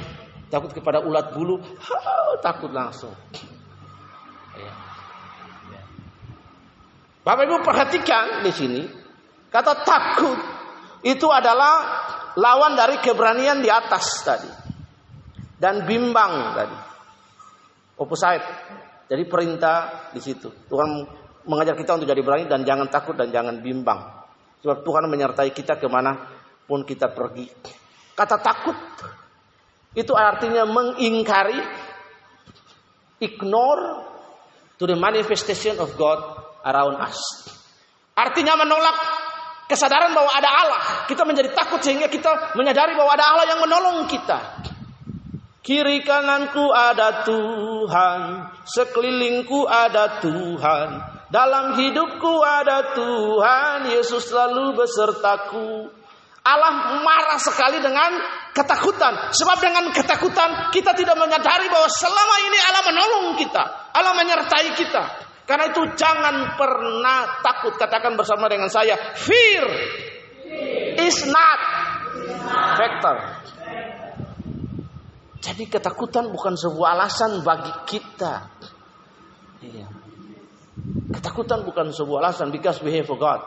[0.50, 3.14] takut kepada ulat bulu, ha, takut langsung.
[4.58, 4.72] Ya.
[5.70, 5.82] Ya.
[7.30, 8.82] Bapak Ibu perhatikan di sini,
[9.54, 10.34] kata takut
[11.06, 12.02] itu adalah
[12.34, 14.50] lawan dari keberanian di atas tadi.
[15.54, 16.78] Dan bimbang tadi.
[18.02, 18.46] Opposite.
[19.06, 20.50] Jadi perintah di situ.
[20.66, 21.06] Tuhan
[21.46, 24.26] mengajar kita untuk jadi berani dan jangan takut dan jangan bimbang.
[24.66, 26.18] Sebab Tuhan menyertai kita ke mana
[26.66, 27.46] pun kita pergi.
[28.18, 28.74] Kata takut
[29.94, 31.62] itu artinya mengingkari,
[33.22, 34.02] ignore
[34.82, 37.18] to the manifestation of God around us.
[38.16, 38.96] Artinya menolak
[39.70, 40.82] kesadaran bahwa ada Allah.
[41.06, 44.66] Kita menjadi takut sehingga kita menyadari bahwa ada Allah yang menolong kita.
[45.60, 48.20] Kiri kananku ada Tuhan,
[48.64, 50.88] sekelilingku ada Tuhan,
[51.30, 55.86] dalam hidupku ada Tuhan, Yesus selalu besertaku.
[56.42, 58.18] Allah marah sekali dengan
[58.50, 59.30] ketakutan.
[59.30, 63.62] Sebab dengan ketakutan kita tidak menyadari bahwa selama ini Allah menolong kita.
[63.94, 65.29] Allah menyertai kita.
[65.50, 67.74] Karena itu jangan pernah takut.
[67.74, 68.94] Katakan bersama dengan saya.
[69.18, 69.66] Fear
[71.02, 71.60] is not
[72.78, 73.16] factor.
[75.42, 78.46] Jadi ketakutan bukan sebuah alasan bagi kita.
[79.58, 79.90] Iya.
[81.18, 83.42] Ketakutan bukan sebuah alasan because we have God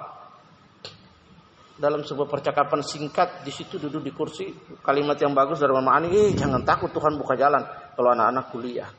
[1.73, 4.51] dalam sebuah percakapan singkat di situ duduk di kursi
[4.83, 7.63] kalimat yang bagus dari Mama Ani, eh jangan takut Tuhan buka jalan
[7.97, 8.89] kalau anak-anak kuliah.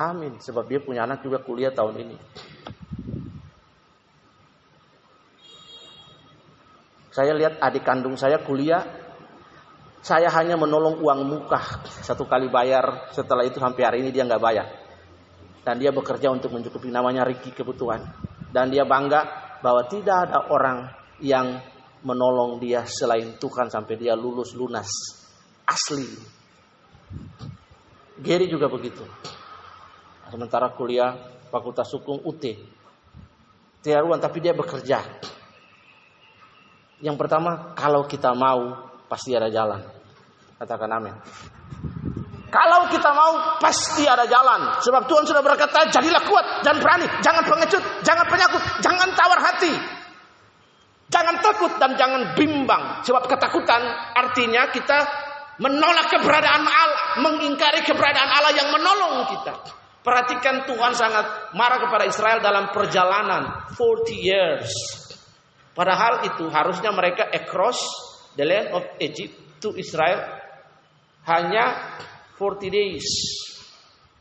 [0.00, 2.16] Amin, sebab dia punya anak juga kuliah tahun ini.
[7.12, 8.80] Saya lihat adik kandung saya kuliah,
[10.00, 14.40] saya hanya menolong uang muka satu kali bayar, setelah itu sampai hari ini dia nggak
[14.40, 14.66] bayar.
[15.60, 18.00] Dan dia bekerja untuk mencukupi namanya Ricky kebutuhan.
[18.48, 20.88] Dan dia bangga bahwa tidak ada orang
[21.20, 21.60] yang
[22.00, 24.88] menolong dia selain Tuhan sampai dia lulus lunas.
[25.68, 26.08] Asli.
[28.24, 29.04] Gary juga begitu.
[30.30, 31.18] Sementara kuliah
[31.50, 32.44] Fakultas Hukum UT.
[33.82, 35.02] Tiaruan tapi dia bekerja.
[37.00, 39.80] Yang pertama, kalau kita mau pasti ada jalan.
[40.60, 41.14] Katakan amin.
[42.50, 44.78] Kalau kita mau pasti ada jalan.
[44.82, 49.72] Sebab Tuhan sudah berkata, jadilah kuat, jangan berani, jangan pengecut, jangan penyakut, jangan tawar hati.
[51.10, 53.02] Jangan takut dan jangan bimbang.
[53.02, 53.82] Sebab ketakutan
[54.14, 54.98] artinya kita
[55.58, 59.54] menolak keberadaan Allah, mengingkari keberadaan Allah yang menolong kita.
[60.00, 64.72] Perhatikan Tuhan sangat marah kepada Israel dalam perjalanan 40 years.
[65.76, 67.84] Padahal itu harusnya mereka across
[68.36, 70.24] the land of Egypt to Israel
[71.28, 71.96] hanya
[72.40, 73.06] 40 days.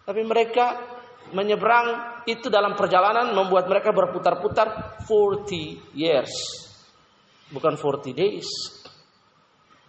[0.04, 0.76] Tapi mereka
[1.32, 6.32] menyeberang itu dalam perjalanan membuat mereka berputar-putar 40 years
[7.54, 8.48] bukan 40 days.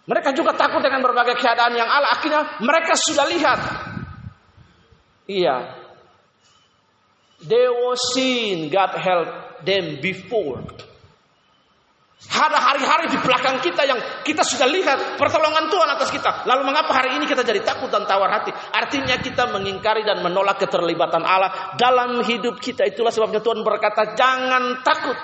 [0.09, 2.11] Mereka juga takut dengan berbagai keadaan yang Allah.
[2.17, 3.59] Akhirnya mereka sudah lihat.
[5.29, 5.80] Iya.
[7.41, 9.29] They were seen God help
[9.65, 10.61] them before.
[12.21, 16.45] Ada hari-hari di belakang kita yang kita sudah lihat pertolongan Tuhan atas kita.
[16.45, 18.53] Lalu mengapa hari ini kita jadi takut dan tawar hati?
[18.53, 22.85] Artinya kita mengingkari dan menolak keterlibatan Allah dalam hidup kita.
[22.85, 25.17] Itulah sebabnya Tuhan berkata, jangan takut.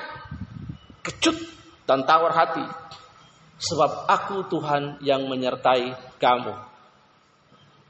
[1.06, 1.38] Kecut
[1.86, 2.65] dan tawar hati.
[3.62, 6.53] Sebab aku Tuhan yang menyertai kamu.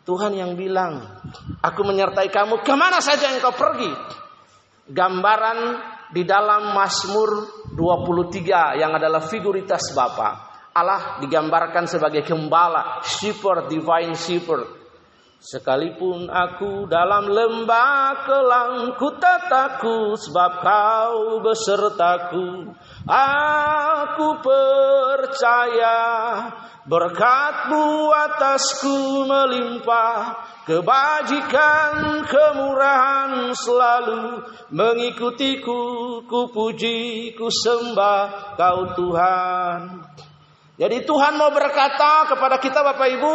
[0.07, 1.03] Tuhan yang bilang,
[1.59, 3.91] aku menyertai kamu ke mana saja engkau pergi.
[4.87, 5.59] Gambaran
[6.15, 7.43] di dalam Mazmur
[7.75, 10.47] 23 yang adalah figuritas Bapa.
[10.71, 14.79] Allah digambarkan sebagai gembala, shepherd, divine shepherd.
[15.43, 22.73] Sekalipun aku dalam lembah kelang ku tak takut sebab kau besertaku.
[23.05, 25.99] Aku percaya
[26.87, 34.43] berkatmu atasku melimpah Kebajikan kemurahan selalu.
[34.75, 35.79] Mengikutiku
[36.27, 39.79] Ku puji, ku sembah kau Tuhan.
[40.75, 43.33] Jadi Tuhan mau berkata kepada kita Bapak Ibu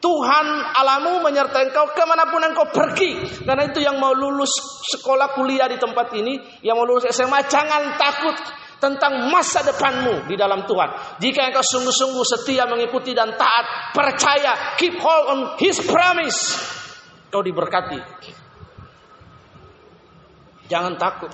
[0.00, 3.44] Tuhan alamu menyertai engkau ke mana pun engkau pergi.
[3.44, 4.52] Karena itu yang mau lulus
[4.88, 8.36] sekolah kuliah di tempat ini, yang mau lulus SMA, jangan takut
[8.84, 11.16] tentang masa depanmu di dalam Tuhan.
[11.16, 16.52] Jika engkau sungguh-sungguh setia mengikuti dan taat, percaya, keep hold on His promise,
[17.32, 18.00] kau diberkati.
[20.68, 21.32] Jangan takut.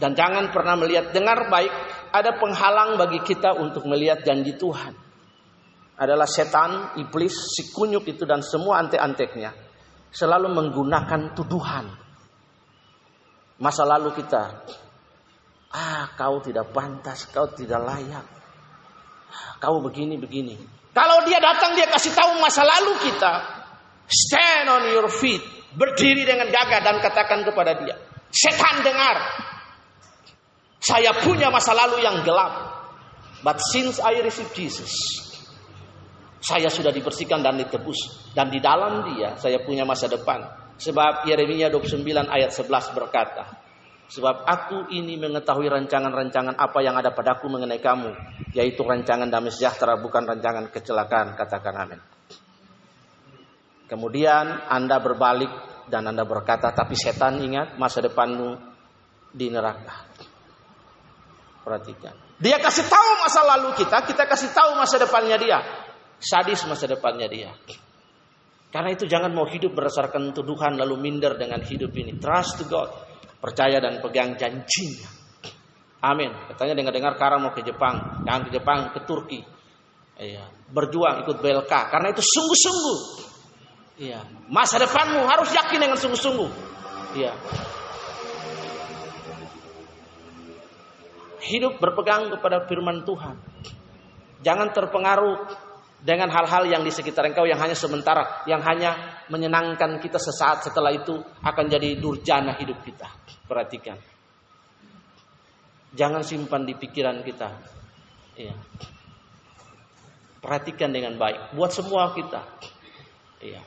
[0.00, 1.72] Dan jangan pernah melihat dengar baik
[2.14, 4.96] ada penghalang bagi kita untuk melihat janji Tuhan.
[6.00, 9.52] Adalah setan, iblis, si kunyuk itu dan semua antek-anteknya
[10.08, 11.86] selalu menggunakan tuduhan.
[13.60, 14.64] Masa lalu kita
[15.70, 18.26] Ah, kau tidak pantas, kau tidak layak.
[19.62, 20.58] Kau begini begini.
[20.90, 23.32] Kalau dia datang dia kasih tahu masa lalu kita.
[24.10, 25.38] Stand on your feet.
[25.70, 27.94] Berdiri dengan gagah dan katakan kepada dia.
[28.34, 29.22] Setan dengar.
[30.82, 32.82] Saya punya masa lalu yang gelap.
[33.46, 34.90] But since I received Jesus,
[36.42, 38.32] saya sudah dibersihkan dan ditebus.
[38.34, 40.42] Dan di dalam dia saya punya masa depan.
[40.80, 43.59] Sebab Yeremia 29 ayat 11 berkata,
[44.10, 48.10] Sebab aku ini mengetahui rancangan-rancangan apa yang ada padaku mengenai kamu,
[48.58, 52.00] yaitu rancangan damai sejahtera bukan rancangan kecelakaan, katakan amin.
[53.86, 55.50] Kemudian Anda berbalik
[55.86, 58.58] dan Anda berkata, tapi setan ingat masa depanmu
[59.30, 60.10] di neraka.
[61.62, 62.14] Perhatikan.
[62.42, 65.58] Dia kasih tahu masa lalu kita, kita kasih tahu masa depannya dia.
[66.18, 67.54] Sadis masa depannya dia.
[68.74, 72.18] Karena itu jangan mau hidup berdasarkan tuduhan lalu minder dengan hidup ini.
[72.18, 73.09] Trust to God.
[73.40, 75.08] Percaya dan pegang janjinya.
[76.00, 76.32] Amin.
[76.52, 78.24] Katanya dengar-dengar Kara mau ke Jepang.
[78.24, 79.40] Jangan ke Jepang, ke Turki.
[80.20, 80.48] Iya.
[80.68, 81.72] Berjuang ikut BLK.
[81.72, 82.98] Karena itu sungguh-sungguh.
[84.00, 84.20] Iya.
[84.48, 86.50] Masa depanmu harus yakin dengan sungguh-sungguh.
[87.16, 87.32] Iya.
[91.40, 93.36] hidup berpegang kepada firman Tuhan.
[94.40, 95.36] Jangan terpengaruh
[96.00, 100.92] dengan hal-hal yang di sekitar engkau yang hanya sementara, yang hanya menyenangkan kita sesaat setelah
[100.92, 103.08] itu akan jadi durjana hidup kita.
[103.50, 103.98] Perhatikan.
[105.90, 107.50] Jangan simpan di pikiran kita.
[108.38, 108.54] Iya.
[110.38, 111.58] Perhatikan dengan baik.
[111.58, 112.46] Buat semua kita.
[113.42, 113.58] Iya.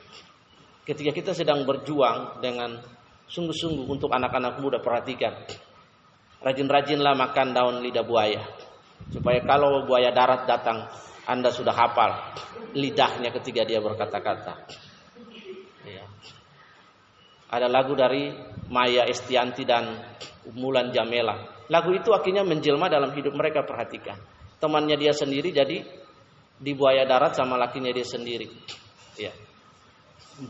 [0.88, 2.80] Ketika kita sedang berjuang dengan
[3.28, 5.36] sungguh-sungguh untuk anak-anak muda, perhatikan
[6.44, 8.44] Rajin-rajinlah makan daun lidah buaya.
[9.08, 10.84] Supaya kalau buaya darat datang,
[11.24, 12.36] Anda sudah hafal
[12.76, 14.60] lidahnya ketika dia berkata-kata.
[17.54, 18.34] Ada lagu dari
[18.68, 19.94] Maya Estianti dan
[20.58, 21.66] Mulan Jamela.
[21.70, 24.18] Lagu itu akhirnya menjelma dalam hidup mereka perhatikan.
[24.58, 25.86] Temannya dia sendiri jadi
[26.58, 28.50] di buaya darat sama lakinya dia sendiri.
[29.14, 29.30] Ya.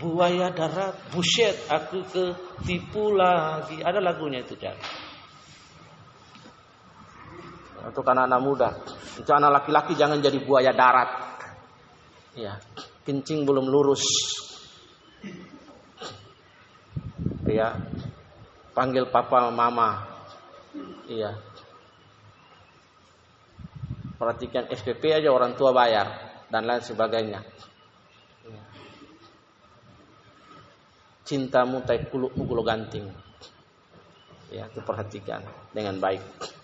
[0.01, 3.85] Buaya darat, buset, aku ketipu lagi.
[3.85, 4.81] Ada lagunya itu jadi
[7.85, 8.69] untuk anak-anak muda.
[9.21, 11.11] Untuk anak laki-laki jangan jadi buaya darat.
[12.35, 12.59] Ya,
[13.05, 14.03] kencing belum lurus.
[17.45, 17.77] Ya,
[18.73, 20.09] panggil papa mama.
[21.05, 21.37] Iya.
[24.17, 27.45] Perhatikan SPP aja orang tua bayar dan lain sebagainya.
[28.49, 28.63] Iya.
[31.29, 33.13] Cintamu tai kulukmu gulo ganting.
[34.49, 36.23] Ya, itu perhatikan dengan baik.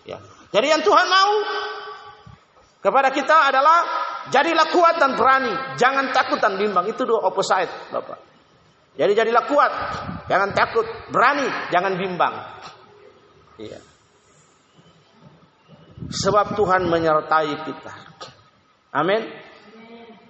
[0.09, 0.23] Ya.
[0.55, 1.35] Jadi yang Tuhan mau
[2.81, 3.85] kepada kita adalah
[4.33, 6.89] jadilah kuat dan berani, jangan takut dan bimbang.
[6.89, 8.30] Itu dua opposite, Bapak.
[9.01, 9.73] Jadi jadilah kuat,
[10.29, 12.37] jangan takut, berani, jangan bimbang.
[13.57, 13.81] Iya.
[16.13, 17.95] Sebab Tuhan menyertai kita.
[18.93, 19.25] Amin.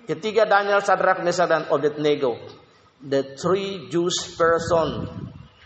[0.06, 2.38] Ketiga Daniel, Sadrak, Mesa dan Abednego,
[3.02, 5.10] the three Jewish person,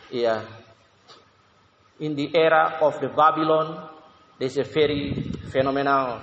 [0.08, 0.48] yeah,
[2.00, 3.94] in the era of the Babylon,
[4.34, 5.14] This is a very
[5.54, 6.18] phenomenal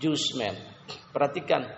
[0.00, 0.56] Jewish man.
[1.12, 1.68] Perhatikan.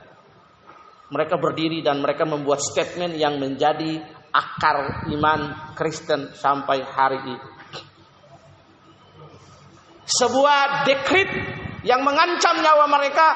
[1.11, 3.99] Mereka berdiri dan mereka membuat statement yang menjadi
[4.31, 7.37] akar iman Kristen sampai hari ini.
[10.07, 11.31] Sebuah dekrit
[11.87, 13.27] yang mengancam nyawa mereka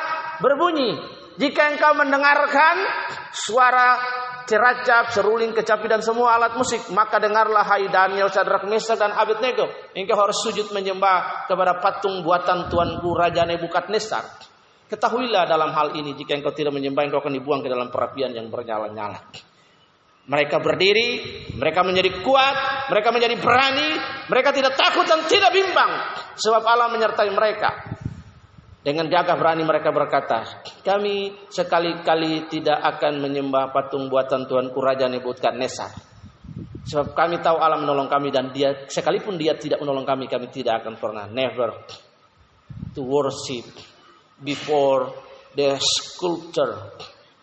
[0.43, 0.99] berbunyi,
[1.39, 2.77] jika engkau mendengarkan
[3.35, 3.99] suara
[4.47, 9.67] ceracap, seruling, kecapi dan semua alat musik, maka dengarlah hai Daniel, Sadrak, Mesa dan Abednego.
[9.97, 14.54] Engkau harus sujud menyembah kepada patung buatan tuanku Raja Nebukadnezar.
[14.85, 18.53] Ketahuilah dalam hal ini jika engkau tidak menyembah engkau akan dibuang ke dalam perapian yang
[18.53, 19.17] bernyala-nyala.
[20.25, 21.09] Mereka berdiri,
[21.57, 23.89] mereka menjadi kuat, mereka menjadi berani,
[24.29, 25.93] mereka tidak takut dan tidak bimbang
[26.37, 27.71] sebab Allah menyertai mereka.
[28.85, 35.93] Dengan gagah berani mereka berkata, kami sekali-kali tidak akan menyembah patung buatan Tuanku Raja Nebukadnezar.
[36.85, 40.85] Sebab kami tahu Allah menolong kami dan dia sekalipun dia tidak menolong kami, kami tidak
[40.85, 41.73] akan pernah never
[42.93, 43.94] to worship
[44.43, 45.15] before
[45.55, 46.95] the sculpture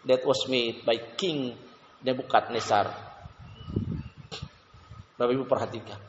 [0.03, 1.55] that was made by King
[2.01, 2.89] Nebukadnezar.
[5.15, 6.01] Bapak Ibu perhatikan.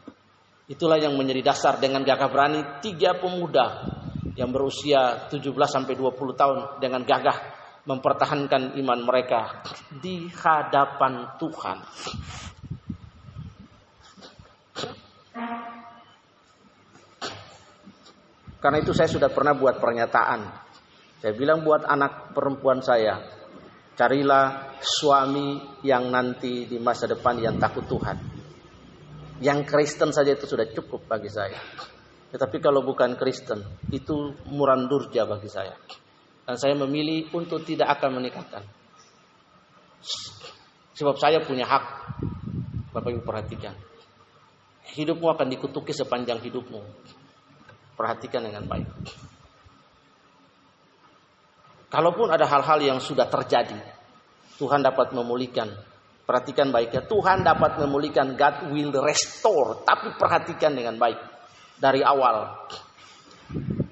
[0.72, 3.84] Itulah yang menjadi dasar dengan gagah berani tiga pemuda
[4.32, 7.38] yang berusia 17 sampai 20 tahun dengan gagah
[7.84, 9.60] mempertahankan iman mereka
[10.00, 11.78] di hadapan Tuhan.
[18.62, 20.61] Karena itu saya sudah pernah buat pernyataan.
[21.22, 23.22] Saya bilang buat anak perempuan saya,
[23.94, 28.18] carilah suami yang nanti di masa depan yang takut Tuhan.
[29.38, 31.62] Yang Kristen saja itu sudah cukup bagi saya.
[32.34, 33.62] Tetapi kalau bukan Kristen,
[33.94, 35.78] itu murandurja bagi saya.
[36.42, 38.66] Dan saya memilih untuk tidak akan menikahkan.
[40.98, 41.84] Sebab saya punya hak.
[42.90, 43.78] Bapak Ibu perhatikan.
[44.90, 46.82] Hidupmu akan dikutuki sepanjang hidupmu.
[47.94, 48.90] Perhatikan dengan baik.
[51.92, 53.76] Kalaupun ada hal-hal yang sudah terjadi,
[54.56, 55.68] Tuhan dapat memulihkan.
[56.24, 58.32] Perhatikan baiknya, Tuhan dapat memulihkan.
[58.32, 59.84] God will restore.
[59.84, 61.20] Tapi perhatikan dengan baik
[61.76, 62.64] dari awal.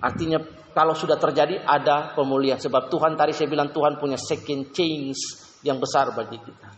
[0.00, 0.40] Artinya
[0.72, 2.56] kalau sudah terjadi ada pemulihan.
[2.56, 5.20] Sebab Tuhan tadi saya bilang Tuhan punya second change
[5.60, 6.68] yang besar bagi kita.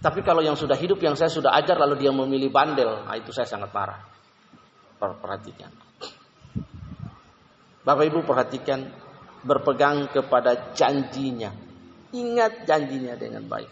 [0.00, 3.36] Tapi kalau yang sudah hidup yang saya sudah ajar lalu dia memilih bandel, nah itu
[3.36, 4.00] saya sangat marah.
[4.96, 5.68] Perhatikan.
[7.84, 9.09] Bapak Ibu perhatikan
[9.44, 11.52] berpegang kepada janjinya.
[12.10, 13.70] Ingat janjinya dengan baik.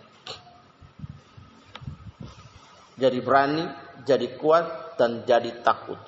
[2.98, 3.64] Jadi berani,
[4.02, 5.98] jadi kuat, dan jadi takut.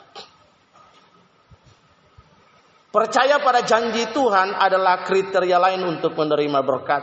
[2.91, 7.03] Percaya pada janji Tuhan adalah kriteria lain untuk menerima berkat.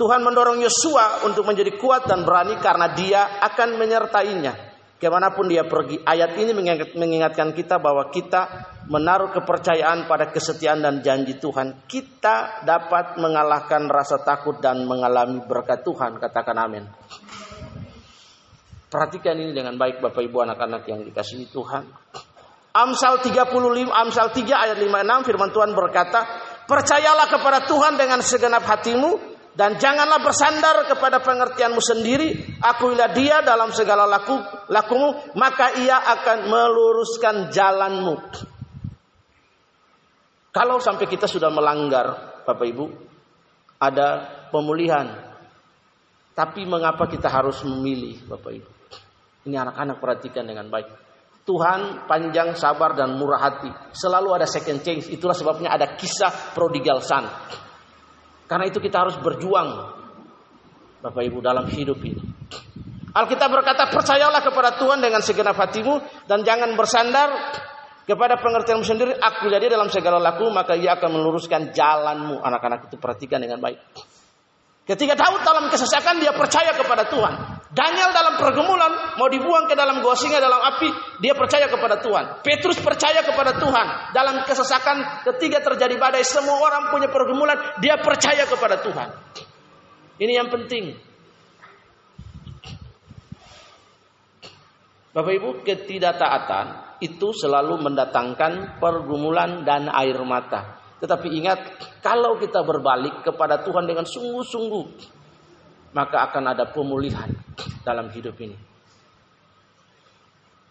[0.00, 4.72] Tuhan mendorong Yosua untuk menjadi kuat dan berani karena dia akan menyertainya.
[4.96, 6.00] Ke mana pun dia pergi.
[6.00, 6.56] Ayat ini
[6.96, 8.48] mengingatkan kita bahwa kita
[8.90, 11.86] menaruh kepercayaan pada kesetiaan dan janji Tuhan.
[11.86, 16.18] Kita dapat mengalahkan rasa takut dan mengalami berkat Tuhan.
[16.18, 16.84] Katakan amin.
[18.90, 21.86] Perhatikan ini dengan baik Bapak Ibu anak-anak yang dikasihi Tuhan.
[22.74, 26.26] Amsal 35 Amsal 3 ayat 56 firman Tuhan berkata,
[26.66, 32.58] "Percayalah kepada Tuhan dengan segenap hatimu dan janganlah bersandar kepada pengertianmu sendiri.
[32.62, 34.38] Akuilah dia dalam segala laku,
[34.70, 38.14] lakumu, maka ia akan meluruskan jalanmu.
[40.50, 42.86] Kalau sampai kita sudah melanggar, Bapak Ibu,
[43.78, 44.08] ada
[44.50, 45.30] pemulihan.
[46.34, 48.70] Tapi mengapa kita harus memilih, Bapak Ibu?
[49.46, 50.90] Ini anak-anak perhatikan dengan baik.
[51.46, 53.70] Tuhan panjang sabar dan murah hati.
[53.94, 55.08] Selalu ada second chance.
[55.08, 57.24] Itulah sebabnya ada kisah prodigal son.
[58.44, 59.98] Karena itu kita harus berjuang
[61.00, 62.20] Bapak Ibu dalam hidup ini.
[63.10, 67.28] Alkitab berkata percayalah kepada Tuhan dengan segenap hatimu dan jangan bersandar
[68.10, 69.14] kepada pengertianmu sendiri.
[69.14, 72.42] Aku jadi dalam segala laku maka ia akan meluruskan jalanmu.
[72.42, 73.78] Anak-anak itu perhatikan dengan baik.
[74.82, 77.62] Ketika Daud dalam kesesakan dia percaya kepada Tuhan.
[77.70, 80.90] Daniel dalam pergumulan mau dibuang ke dalam gua singa dalam api,
[81.22, 82.42] dia percaya kepada Tuhan.
[82.42, 84.10] Petrus percaya kepada Tuhan.
[84.10, 89.08] Dalam kesesakan ketika terjadi badai, semua orang punya pergumulan, dia percaya kepada Tuhan.
[90.18, 90.98] Ini yang penting.
[95.14, 100.80] Bapak Ibu, ketidaktaatan itu selalu mendatangkan pergumulan dan air mata.
[101.00, 101.58] Tetapi ingat,
[102.04, 104.84] kalau kita berbalik kepada Tuhan dengan sungguh-sungguh,
[105.96, 107.32] maka akan ada pemulihan
[107.80, 108.56] dalam hidup ini.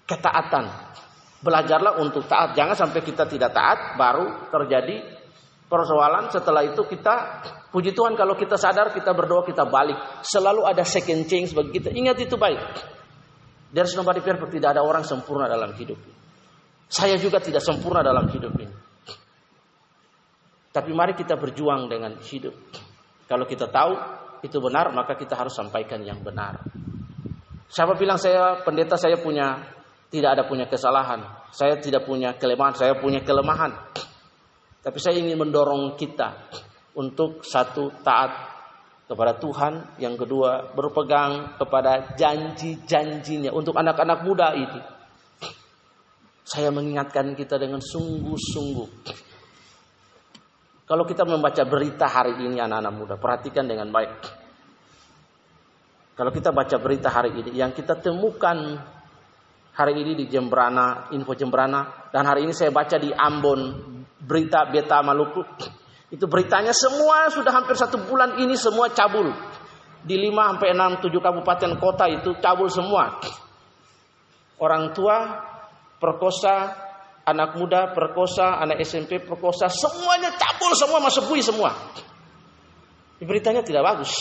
[0.06, 0.66] Ketaatan.
[1.40, 2.54] Belajarlah untuk taat.
[2.54, 5.02] Jangan sampai kita tidak taat, baru terjadi
[5.66, 6.30] persoalan.
[6.30, 7.42] Setelah itu kita,
[7.74, 9.98] puji Tuhan kalau kita sadar, kita berdoa, kita balik.
[10.22, 11.90] Selalu ada second chance bagi kita.
[11.90, 12.60] Ingat itu baik.
[13.74, 14.52] There's nobody perfect.
[14.52, 16.19] Tidak ada orang sempurna dalam hidup ini.
[16.90, 18.74] Saya juga tidak sempurna dalam hidup ini.
[20.74, 22.54] Tapi mari kita berjuang dengan hidup.
[23.30, 23.94] Kalau kita tahu
[24.42, 26.66] itu benar, maka kita harus sampaikan yang benar.
[27.70, 29.62] Siapa bilang saya pendeta saya punya
[30.10, 31.22] tidak ada punya kesalahan.
[31.54, 33.70] Saya tidak punya kelemahan, saya punya kelemahan.
[34.82, 36.50] Tapi saya ingin mendorong kita
[36.98, 38.32] untuk satu taat
[39.06, 44.99] kepada Tuhan, yang kedua berpegang kepada janji-janjinya untuk anak-anak muda ini.
[46.50, 48.90] Saya mengingatkan kita dengan sungguh-sungguh
[50.90, 54.10] kalau kita membaca berita hari ini anak-anak muda, perhatikan dengan baik.
[56.18, 58.58] Kalau kita baca berita hari ini, yang kita temukan
[59.78, 63.78] hari ini di Jembrana, info Jembrana, dan hari ini saya baca di Ambon,
[64.18, 65.46] berita Beta Maluku,
[66.10, 69.30] itu beritanya semua sudah hampir satu bulan ini semua cabul.
[70.02, 73.22] Di 5 sampai 6, 7 kabupaten kota itu cabul semua.
[74.58, 75.38] Orang tua
[76.00, 76.88] perkosa
[77.30, 81.70] anak muda perkosa, anak SMP perkosa, semuanya cabul semua masuk bui semua.
[83.22, 84.14] Beritanya tidak bagus.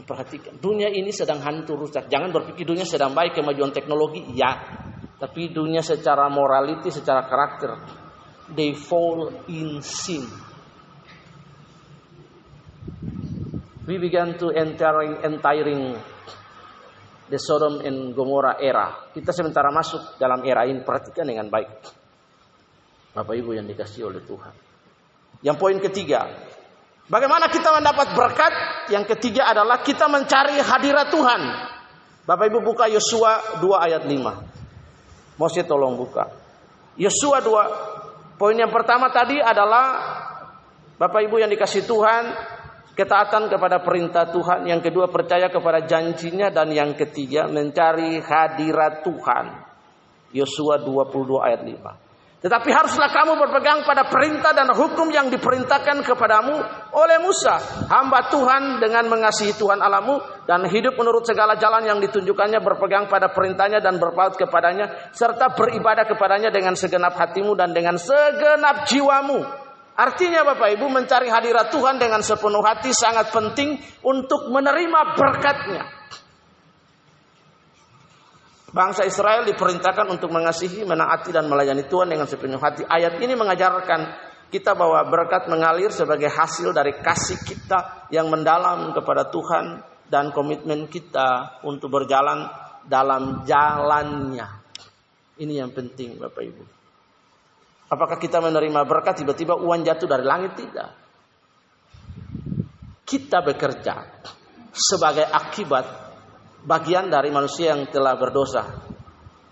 [0.00, 2.08] Perhatikan, dunia ini sedang hancur rusak.
[2.08, 4.56] Jangan berpikir dunia sedang baik kemajuan teknologi, ya.
[5.20, 7.76] Tapi dunia secara morality, secara karakter,
[8.56, 10.24] they fall in sin.
[13.84, 15.98] We began to entering, entering
[17.30, 19.08] the Sodom and Gomorrah era.
[19.14, 21.70] Kita sementara masuk dalam era ini, perhatikan dengan baik.
[23.14, 24.54] Bapak Ibu yang dikasih oleh Tuhan.
[25.40, 26.26] Yang poin ketiga,
[27.06, 28.52] bagaimana kita mendapat berkat?
[28.90, 31.42] Yang ketiga adalah kita mencari hadirat Tuhan.
[32.26, 35.38] Bapak Ibu buka Yosua 2 ayat 5.
[35.40, 36.28] Mose tolong buka.
[37.00, 39.86] Yosua 2 poin yang pertama tadi adalah
[41.00, 42.24] Bapak Ibu yang dikasih Tuhan,
[43.00, 49.46] ketaatan kepada perintah Tuhan, yang kedua percaya kepada janjinya dan yang ketiga mencari hadirat Tuhan.
[50.36, 52.10] Yosua 22 ayat 5.
[52.40, 56.56] Tetapi haruslah kamu berpegang pada perintah dan hukum yang diperintahkan kepadamu
[56.96, 60.16] oleh Musa, hamba Tuhan dengan mengasihi Tuhan alamu
[60.48, 66.08] dan hidup menurut segala jalan yang ditunjukkannya berpegang pada perintahnya dan berpaut kepadanya serta beribadah
[66.08, 69.69] kepadanya dengan segenap hatimu dan dengan segenap jiwamu.
[70.00, 75.84] Artinya Bapak Ibu mencari hadirat Tuhan dengan sepenuh hati sangat penting untuk menerima berkatnya.
[78.72, 82.86] Bangsa Israel diperintahkan untuk mengasihi, menaati dan melayani Tuhan dengan sepenuh hati.
[82.88, 84.00] Ayat ini mengajarkan
[84.48, 90.88] kita bahwa berkat mengalir sebagai hasil dari kasih kita yang mendalam kepada Tuhan dan komitmen
[90.88, 92.48] kita untuk berjalan
[92.88, 94.48] dalam jalannya.
[95.36, 96.79] Ini yang penting Bapak Ibu.
[97.90, 100.54] Apakah kita menerima berkat tiba-tiba uang jatuh dari langit?
[100.54, 100.88] Tidak.
[103.02, 103.94] Kita bekerja
[104.70, 105.86] sebagai akibat
[106.62, 108.62] bagian dari manusia yang telah berdosa.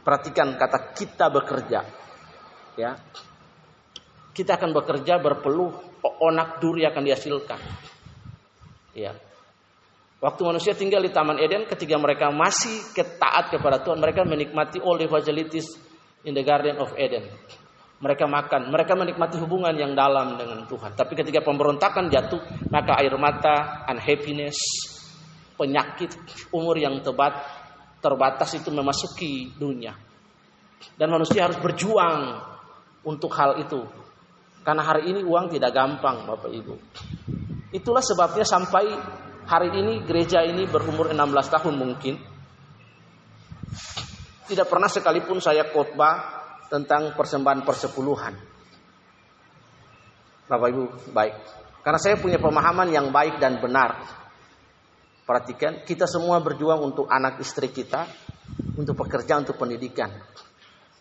[0.06, 1.80] Perhatikan kata kita bekerja.
[2.78, 2.94] Ya.
[4.30, 5.74] Kita akan bekerja berpeluh
[6.22, 7.58] onak duri akan dihasilkan.
[8.94, 9.18] Ya.
[10.22, 14.98] Waktu manusia tinggal di Taman Eden ketika mereka masih ketaat kepada Tuhan, mereka menikmati all
[14.98, 15.66] the facilities
[16.22, 17.26] in the Garden of Eden.
[17.98, 20.94] Mereka makan, mereka menikmati hubungan yang dalam dengan Tuhan.
[20.94, 22.38] Tapi ketika pemberontakan jatuh,
[22.70, 24.54] maka air mata, unhappiness,
[25.58, 26.14] penyakit
[26.54, 27.34] umur yang tebat
[27.98, 29.98] terbatas itu memasuki dunia.
[30.94, 32.38] Dan manusia harus berjuang
[33.02, 33.82] untuk hal itu.
[34.62, 36.74] Karena hari ini uang tidak gampang Bapak Ibu.
[37.74, 38.94] Itulah sebabnya sampai
[39.48, 41.18] hari ini gereja ini berumur 16
[41.50, 42.14] tahun mungkin.
[44.48, 46.38] Tidak pernah sekalipun saya khotbah
[46.68, 48.34] tentang persembahan persepuluhan.
[50.48, 51.34] Bapak Ibu, baik.
[51.84, 54.18] Karena saya punya pemahaman yang baik dan benar
[55.28, 58.08] Perhatikan, kita semua berjuang untuk anak istri kita,
[58.80, 60.08] untuk pekerja, untuk pendidikan.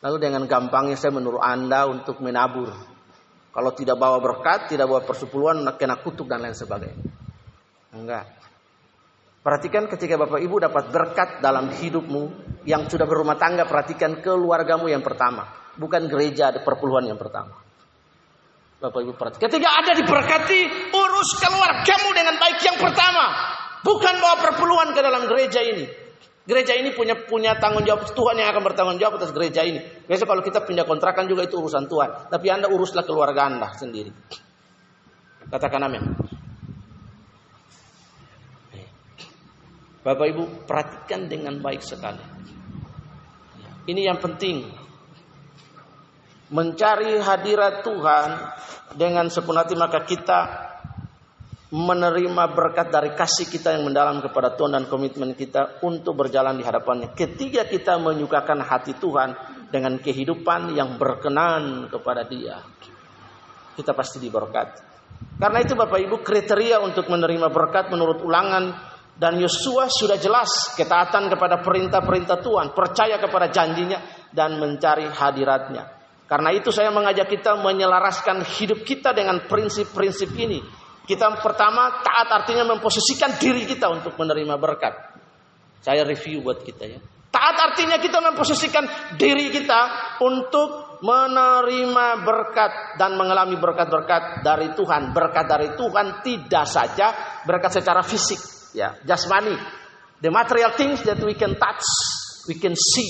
[0.04, 2.68] Lalu dengan gampangnya saya menurut Anda untuk menabur.
[3.56, 7.08] Kalau tidak bawa berkat, tidak bawa persepuluhan, kena kutuk dan lain sebagainya.
[7.96, 8.28] Enggak.
[9.48, 12.24] Perhatikan ketika Bapak Ibu dapat berkat dalam hidupmu
[12.68, 15.48] yang sudah berumah tangga, perhatikan keluargamu yang pertama.
[15.80, 17.56] Bukan gereja ada perpuluhan yang pertama.
[18.84, 19.48] Bapak Ibu perhatikan.
[19.48, 23.26] Ketika ada diberkati, urus keluargamu dengan baik yang pertama.
[23.88, 25.88] Bukan bawa perpuluhan ke dalam gereja ini.
[26.44, 29.80] Gereja ini punya punya tanggung jawab Tuhan yang akan bertanggung jawab atas gereja ini.
[29.80, 32.28] Biasa kalau kita pindah kontrakan juga itu urusan Tuhan.
[32.28, 34.12] Tapi Anda uruslah keluarga Anda sendiri.
[35.48, 36.36] Katakan amin.
[40.08, 42.24] Bapak Ibu perhatikan dengan baik sekali.
[43.92, 44.64] Ini yang penting.
[46.48, 48.30] Mencari hadirat Tuhan
[48.96, 50.40] dengan sepenuh hati maka kita
[51.76, 56.64] menerima berkat dari kasih kita yang mendalam kepada Tuhan dan komitmen kita untuk berjalan di
[56.64, 57.12] hadapannya.
[57.12, 59.36] Ketiga kita menyukakan hati Tuhan
[59.68, 62.64] dengan kehidupan yang berkenan kepada Dia.
[63.76, 64.88] Kita pasti diberkati.
[65.36, 71.30] Karena itu Bapak Ibu kriteria untuk menerima berkat menurut ulangan dan Yosua sudah jelas ketaatan
[71.34, 75.98] kepada perintah-perintah Tuhan, percaya kepada janjinya dan mencari hadiratnya.
[76.30, 80.60] Karena itu saya mengajak kita menyelaraskan hidup kita dengan prinsip-prinsip ini
[81.08, 84.94] kita pertama taat artinya memposisikan diri kita untuk menerima berkat.
[85.80, 87.00] Saya review buat kita ya.
[87.32, 89.80] Taat artinya kita memposisikan diri kita
[90.20, 95.16] untuk menerima berkat dan mengalami berkat-berkat dari Tuhan.
[95.16, 97.08] Berkat dari Tuhan tidak saja
[97.48, 98.42] berkat secara fisik,
[98.78, 99.58] ya, jasmani.
[100.22, 101.86] The material things that we can touch,
[102.46, 103.10] we can see.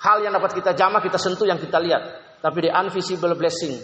[0.00, 2.02] Hal yang dapat kita jamah, kita sentuh, yang kita lihat.
[2.40, 3.76] Tapi the invisible blessing,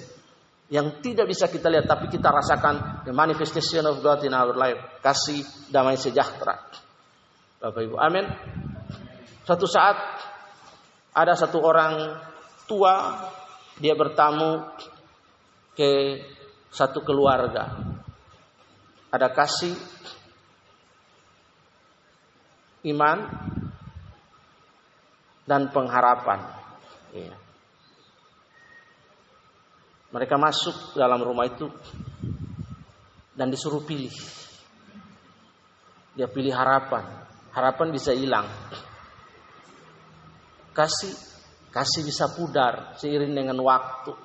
[0.67, 4.99] yang tidak bisa kita lihat tapi kita rasakan the manifestation of God in our life
[4.99, 6.59] kasih damai sejahtera
[7.63, 8.27] Bapak Ibu amin
[9.47, 9.95] suatu saat
[11.15, 12.19] ada satu orang
[12.67, 13.15] tua
[13.79, 14.67] dia bertamu
[15.79, 16.19] ke
[16.75, 17.79] satu keluarga
[19.15, 19.71] ada kasih
[22.87, 23.19] iman
[25.47, 26.41] dan pengharapan
[27.15, 27.37] iya.
[30.17, 31.69] Mereka masuk dalam rumah itu
[33.37, 34.13] dan disuruh pilih.
[36.17, 37.05] Dia pilih harapan.
[37.53, 38.49] Harapan bisa hilang.
[40.73, 41.13] Kasih
[41.69, 44.17] kasih bisa pudar seiring dengan waktu.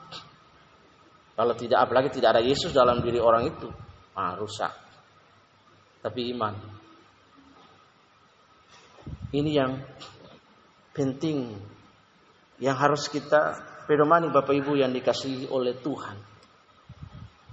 [1.36, 3.68] Kalau tidak apalagi tidak ada Yesus dalam diri orang itu,
[4.16, 4.72] ah, rusak.
[6.00, 6.81] Tapi iman.
[9.32, 9.80] Ini yang
[10.92, 11.56] penting
[12.60, 13.58] yang harus kita
[13.88, 16.18] pedomani Bapak Ibu yang dikasihi oleh Tuhan.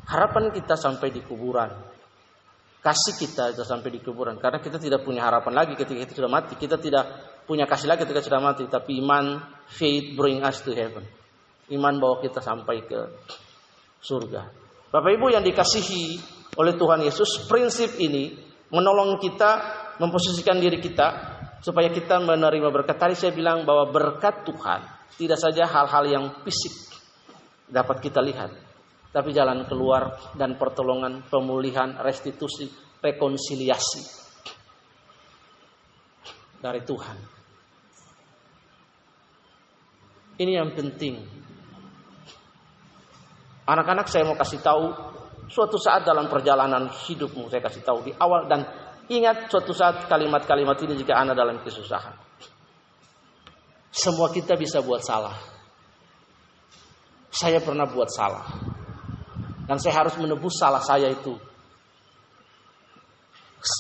[0.09, 1.71] Harapan kita sampai di kuburan.
[2.79, 4.39] kasih kita sampai di kuburan.
[4.39, 6.55] Karena kita tidak punya harapan lagi ketika kita sudah mati.
[6.57, 7.05] Kita tidak
[7.45, 8.65] punya kasih lagi ketika sudah mati.
[8.65, 11.05] Tapi iman faith bring us to heaven.
[11.69, 13.01] Iman bawa kita sampai ke
[14.01, 14.43] surga.
[14.89, 16.17] Bapak Ibu yang dikasihi
[16.57, 18.41] oleh Tuhan Yesus prinsip ini
[18.73, 19.51] menolong kita
[20.01, 24.81] memposisikan diri kita supaya kita menerima berkat tadi saya bilang bahwa berkat Tuhan
[25.19, 26.75] tidak saja hal-hal yang fisik
[27.69, 28.55] dapat kita lihat
[29.09, 32.69] tapi jalan keluar dan pertolongan, pemulihan, restitusi,
[33.01, 34.03] rekonsiliasi
[36.61, 37.17] dari Tuhan.
[40.39, 41.19] Ini yang penting.
[43.69, 44.85] Anak-anak saya mau kasih tahu
[45.49, 48.65] suatu saat dalam perjalanan hidupmu saya kasih tahu di awal dan
[49.09, 52.17] ingat suatu saat kalimat-kalimat ini jika Anda dalam kesusahan.
[53.89, 55.35] Semua kita bisa buat salah.
[57.33, 58.47] Saya pernah buat salah.
[59.69, 61.37] Dan saya harus menebus salah saya itu.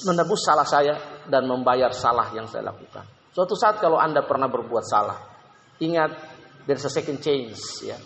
[0.05, 3.07] Menebus salah saya dan membayar salah yang saya lakukan.
[3.33, 5.17] Suatu saat kalau Anda pernah berbuat salah,
[5.79, 6.11] ingat
[6.67, 7.97] there's a second chance ya.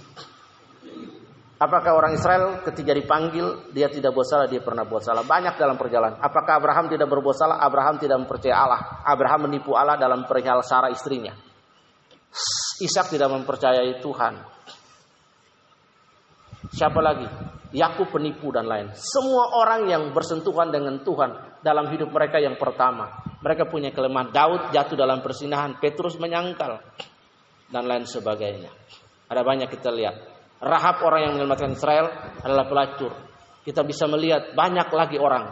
[1.62, 5.22] Apakah orang Israel ketika dipanggil dia tidak buat salah, dia pernah buat salah.
[5.22, 6.18] Banyak dalam perjalanan.
[6.18, 7.62] Apakah Abraham tidak berbuat salah?
[7.62, 9.06] Abraham tidak mempercayai Allah.
[9.06, 11.30] Abraham menipu Allah dalam perihal Sarah istrinya.
[12.82, 14.34] Ishak tidak mempercayai Tuhan.
[16.74, 17.30] Siapa lagi?
[17.70, 18.90] Yakub penipu dan lain.
[18.98, 23.22] Semua orang yang bersentuhan dengan Tuhan dalam hidup mereka yang pertama.
[23.38, 24.34] Mereka punya kelemahan.
[24.34, 25.78] Daud jatuh dalam persinahan.
[25.78, 26.82] Petrus menyangkal.
[27.70, 28.74] Dan lain sebagainya.
[29.30, 30.31] Ada banyak kita lihat.
[30.62, 32.06] Rahab orang yang menyelamatkan Israel
[32.46, 33.12] adalah pelacur.
[33.66, 35.50] Kita bisa melihat banyak lagi orang.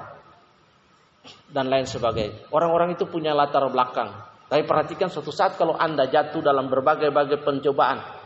[1.51, 2.49] Dan lain sebagainya.
[2.55, 4.15] Orang-orang itu punya latar belakang.
[4.47, 8.21] Tapi perhatikan suatu saat kalau Anda jatuh dalam berbagai-bagai pencobaan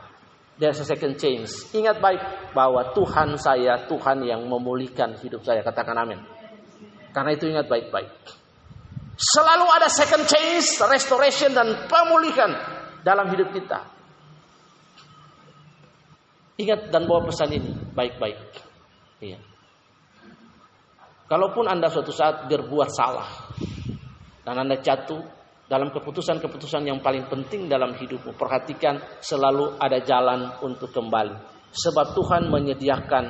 [0.55, 1.67] There's a second chance.
[1.75, 5.67] Ingat baik bahwa Tuhan saya, Tuhan yang memulihkan hidup saya.
[5.67, 6.23] Katakan amin.
[7.11, 8.11] Karena itu ingat baik-baik.
[9.19, 12.55] Selalu ada second chance, restoration dan pemulihan
[13.03, 13.83] dalam hidup kita.
[16.55, 18.39] Ingat dan bawa pesan ini baik-baik.
[19.19, 19.39] Iya.
[21.27, 23.27] Kalaupun Anda suatu saat berbuat salah
[24.45, 25.19] dan Anda jatuh
[25.65, 28.37] dalam keputusan-keputusan yang paling penting dalam hidupmu.
[28.37, 31.55] Perhatikan selalu ada jalan untuk kembali.
[31.75, 33.25] Sebab Tuhan menyediakan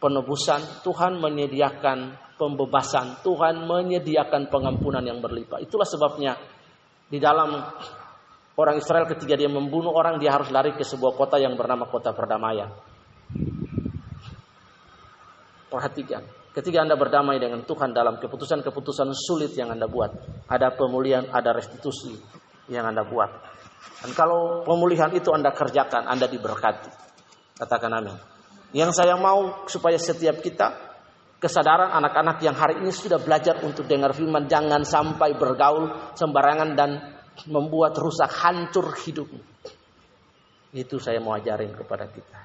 [0.00, 1.98] penebusan, Tuhan menyediakan
[2.34, 5.62] pembebasan, Tuhan menyediakan pengampunan yang berlimpah.
[5.62, 6.34] Itulah sebabnya
[7.06, 7.54] di dalam
[8.56, 12.16] orang Israel ketika dia membunuh orang dia harus lari ke sebuah kota yang bernama kota
[12.16, 12.72] perdamaian.
[15.66, 16.24] Perhatikan,
[16.56, 20.08] Ketika Anda berdamai dengan Tuhan dalam keputusan-keputusan sulit yang Anda buat,
[20.48, 22.16] ada pemulihan, ada restitusi
[22.72, 23.28] yang Anda buat.
[24.00, 26.88] Dan kalau pemulihan itu Anda kerjakan, Anda diberkati.
[27.60, 28.16] Katakan amin.
[28.72, 30.96] Yang saya mau supaya setiap kita
[31.36, 37.15] kesadaran anak-anak yang hari ini sudah belajar untuk dengar firman jangan sampai bergaul sembarangan dan
[37.44, 39.42] membuat rusak hancur hidupmu.
[40.72, 42.40] Itu saya mau ajarin kepada kita.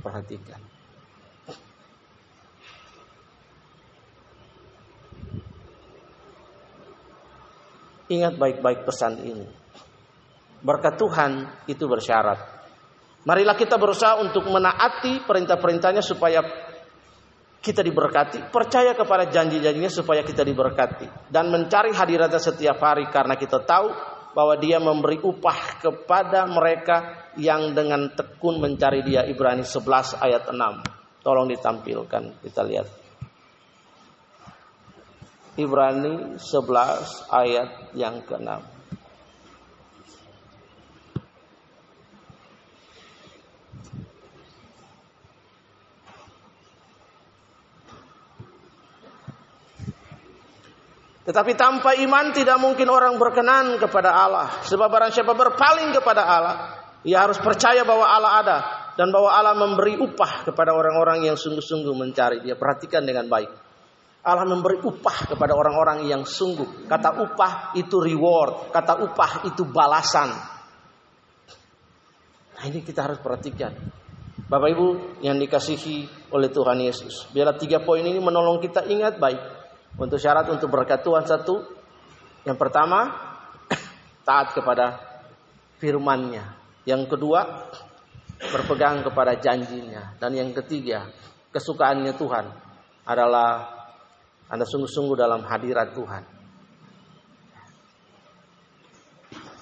[0.00, 0.60] Perhatikan.
[8.08, 9.48] Ingat baik-baik pesan ini.
[10.64, 11.32] Berkat Tuhan
[11.68, 12.40] itu bersyarat.
[13.28, 16.40] Marilah kita berusaha untuk menaati perintah-perintahnya supaya
[17.58, 23.58] kita diberkati, percaya kepada janji-janjinya supaya kita diberkati dan mencari hadiratnya setiap hari karena kita
[23.66, 23.90] tahu
[24.32, 31.26] bahwa dia memberi upah kepada mereka yang dengan tekun mencari dia Ibrani 11 ayat 6.
[31.26, 32.86] Tolong ditampilkan kita lihat.
[35.58, 38.77] Ibrani 11 ayat yang ke-6.
[51.28, 54.64] Tetapi tanpa iman tidak mungkin orang berkenan kepada Allah.
[54.64, 56.56] Sebab barang siapa berpaling kepada Allah,
[57.04, 58.58] ia harus percaya bahwa Allah ada
[58.96, 62.56] dan bahwa Allah memberi upah kepada orang-orang yang sungguh-sungguh mencari dia.
[62.56, 63.52] Perhatikan dengan baik.
[64.24, 66.88] Allah memberi upah kepada orang-orang yang sungguh.
[66.88, 70.32] Kata upah itu reward, kata upah itu balasan.
[72.56, 73.76] Nah ini kita harus perhatikan.
[74.48, 74.88] Bapak Ibu
[75.20, 77.28] yang dikasihi oleh Tuhan Yesus.
[77.36, 79.57] Biarlah tiga poin ini menolong kita ingat baik.
[79.98, 81.66] Untuk syarat untuk berkat Tuhan satu.
[82.46, 83.10] Yang pertama,
[84.28, 85.02] taat kepada
[85.82, 86.54] firman-Nya.
[86.86, 87.66] Yang kedua,
[88.38, 90.14] berpegang kepada janjinya.
[90.22, 91.10] Dan yang ketiga,
[91.50, 92.46] kesukaannya Tuhan
[93.02, 93.74] adalah
[94.48, 96.22] anda sungguh-sungguh dalam hadirat Tuhan.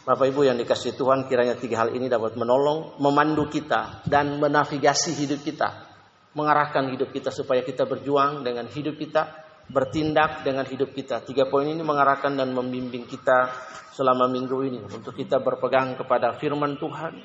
[0.07, 5.19] Bapak Ibu yang dikasih Tuhan kiranya tiga hal ini dapat menolong, memandu kita dan menavigasi
[5.19, 5.83] hidup kita.
[6.39, 11.23] Mengarahkan hidup kita supaya kita berjuang dengan hidup kita bertindak dengan hidup kita.
[11.27, 13.51] Tiga poin ini mengarahkan dan membimbing kita
[13.97, 17.17] selama minggu ini untuk kita berpegang kepada firman Tuhan,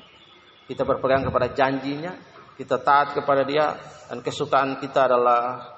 [0.66, 2.12] kita berpegang kepada janjinya,
[2.56, 3.76] kita taat kepada Dia
[4.10, 5.72] dan kesukaan kita adalah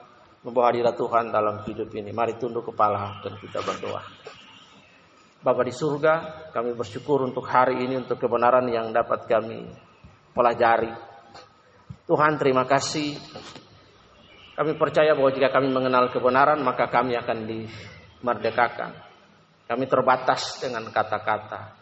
[0.44, 2.12] membawa hadirat Tuhan dalam hidup ini.
[2.12, 4.02] Mari tunduk kepala dan kita berdoa.
[5.44, 9.68] Bapa di surga, kami bersyukur untuk hari ini untuk kebenaran yang dapat kami
[10.32, 10.88] pelajari.
[12.08, 13.16] Tuhan terima kasih.
[14.54, 18.92] Kami percaya bahwa jika kami mengenal kebenaran maka kami akan dimerdekakan.
[19.66, 21.74] Kami terbatas dengan kata-kata.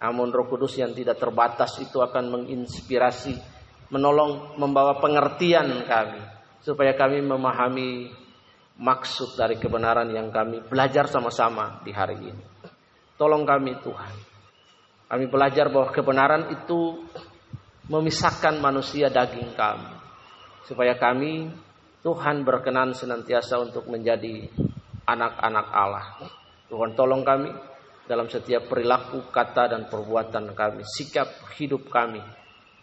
[0.00, 3.36] Namun Roh Kudus yang tidak terbatas itu akan menginspirasi,
[3.92, 6.20] menolong, membawa pengertian kami
[6.64, 8.08] supaya kami memahami
[8.80, 12.44] maksud dari kebenaran yang kami belajar sama-sama di hari ini.
[13.14, 14.14] Tolong kami Tuhan.
[15.06, 17.04] Kami belajar bahwa kebenaran itu
[17.86, 19.92] memisahkan manusia daging kami.
[20.64, 21.52] Supaya kami
[22.04, 24.44] Tuhan berkenan senantiasa untuk menjadi
[25.08, 26.06] anak-anak Allah.
[26.68, 27.48] Tuhan tolong kami
[28.04, 30.84] dalam setiap perilaku, kata, dan perbuatan kami.
[30.84, 32.20] Sikap hidup kami.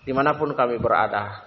[0.01, 1.37] Di mana pun kami berada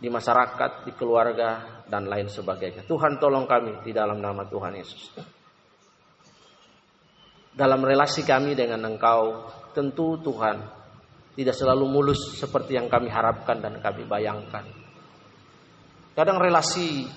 [0.00, 2.88] di masyarakat, di keluarga, dan lain sebagainya.
[2.88, 5.12] Tuhan tolong kami di dalam nama Tuhan Yesus.
[7.52, 9.44] Dalam relasi kami dengan Engkau,
[9.76, 10.56] tentu Tuhan
[11.36, 14.79] tidak selalu mulus seperti yang kami harapkan dan kami bayangkan.
[16.20, 17.08] Kadang relasi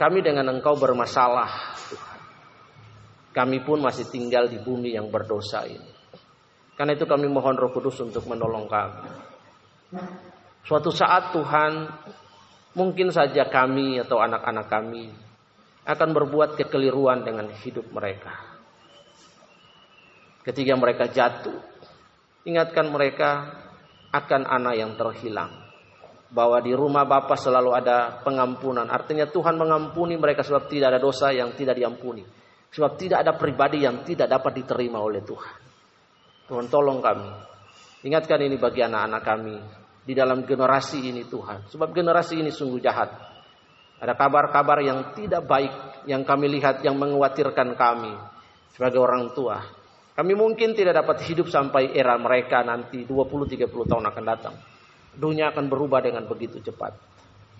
[0.00, 1.76] kami dengan Engkau bermasalah.
[3.36, 5.92] Kami pun masih tinggal di bumi yang berdosa ini.
[6.72, 9.12] Karena itu kami mohon Roh Kudus untuk menolong kami.
[10.64, 11.92] Suatu saat Tuhan
[12.80, 15.12] mungkin saja kami atau anak-anak kami
[15.84, 18.56] akan berbuat kekeliruan dengan hidup mereka.
[20.48, 21.60] Ketika mereka jatuh,
[22.48, 23.52] ingatkan mereka
[24.16, 25.61] akan anak yang terhilang.
[26.32, 28.88] Bahwa di rumah Bapa selalu ada pengampunan.
[28.88, 32.24] Artinya Tuhan mengampuni mereka sebab tidak ada dosa yang tidak diampuni.
[32.72, 35.56] Sebab tidak ada pribadi yang tidak dapat diterima oleh Tuhan.
[36.48, 37.30] Tuhan tolong kami.
[38.08, 39.56] Ingatkan ini bagi anak-anak kami
[40.02, 41.68] di dalam generasi ini Tuhan.
[41.68, 43.12] Sebab generasi ini sungguh jahat.
[44.02, 45.70] Ada kabar-kabar yang tidak baik
[46.10, 48.12] yang kami lihat yang mengkhawatirkan kami
[48.74, 49.62] sebagai orang tua.
[50.12, 54.54] Kami mungkin tidak dapat hidup sampai era mereka nanti 20-30 tahun akan datang.
[55.12, 56.96] Dunia akan berubah dengan begitu cepat.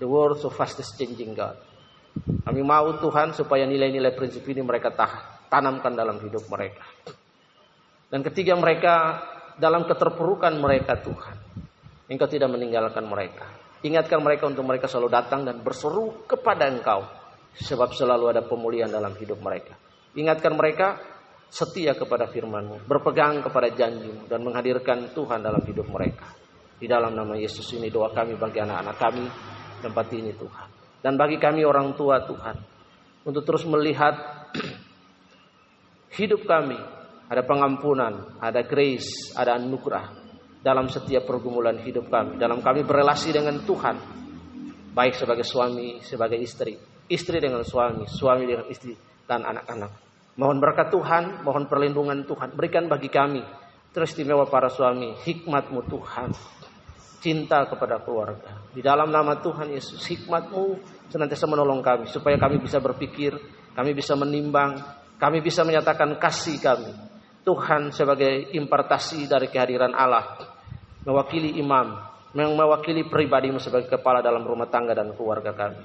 [0.00, 1.56] The world so fast is changing God.
[2.44, 4.92] Kami mau Tuhan supaya nilai-nilai prinsip ini mereka
[5.48, 6.84] tanamkan dalam hidup mereka.
[8.12, 8.94] Dan ketika mereka
[9.56, 11.36] dalam keterpurukan mereka Tuhan,
[12.12, 13.48] Engkau tidak meninggalkan mereka.
[13.80, 17.08] Ingatkan mereka untuk mereka selalu datang dan berseru kepada Engkau.
[17.52, 19.76] Sebab selalu ada pemulihan dalam hidup mereka.
[20.16, 21.00] Ingatkan mereka
[21.52, 26.41] setia kepada firman-Mu, berpegang kepada janjimu dan menghadirkan Tuhan dalam hidup mereka.
[26.82, 29.22] Di dalam nama Yesus ini doa kami bagi anak-anak kami
[29.86, 30.68] tempat ini Tuhan.
[30.98, 32.58] Dan bagi kami orang tua Tuhan
[33.22, 34.18] untuk terus melihat
[36.18, 36.74] hidup kami
[37.30, 40.10] ada pengampunan, ada grace, ada anugerah
[40.58, 43.96] dalam setiap pergumulan hidup kami, dalam kami berelasi dengan Tuhan,
[44.90, 46.74] baik sebagai suami, sebagai istri,
[47.06, 49.90] istri dengan suami, suami dengan istri, dan anak-anak.
[50.34, 53.42] Mohon berkat Tuhan, mohon perlindungan Tuhan, berikan bagi kami
[53.94, 56.30] teristimewa para suami, hikmatmu Tuhan,
[57.22, 58.58] cinta kepada keluarga.
[58.74, 63.38] Di dalam nama Tuhan Yesus, hikmatmu senantiasa menolong kami, supaya kami bisa berpikir,
[63.78, 64.74] kami bisa menimbang,
[65.22, 66.90] kami bisa menyatakan kasih kami.
[67.46, 70.42] Tuhan sebagai impartasi dari kehadiran Allah
[71.06, 71.94] mewakili imam,
[72.34, 75.82] yang mewakili pribadimu sebagai kepala dalam rumah tangga dan keluarga kami.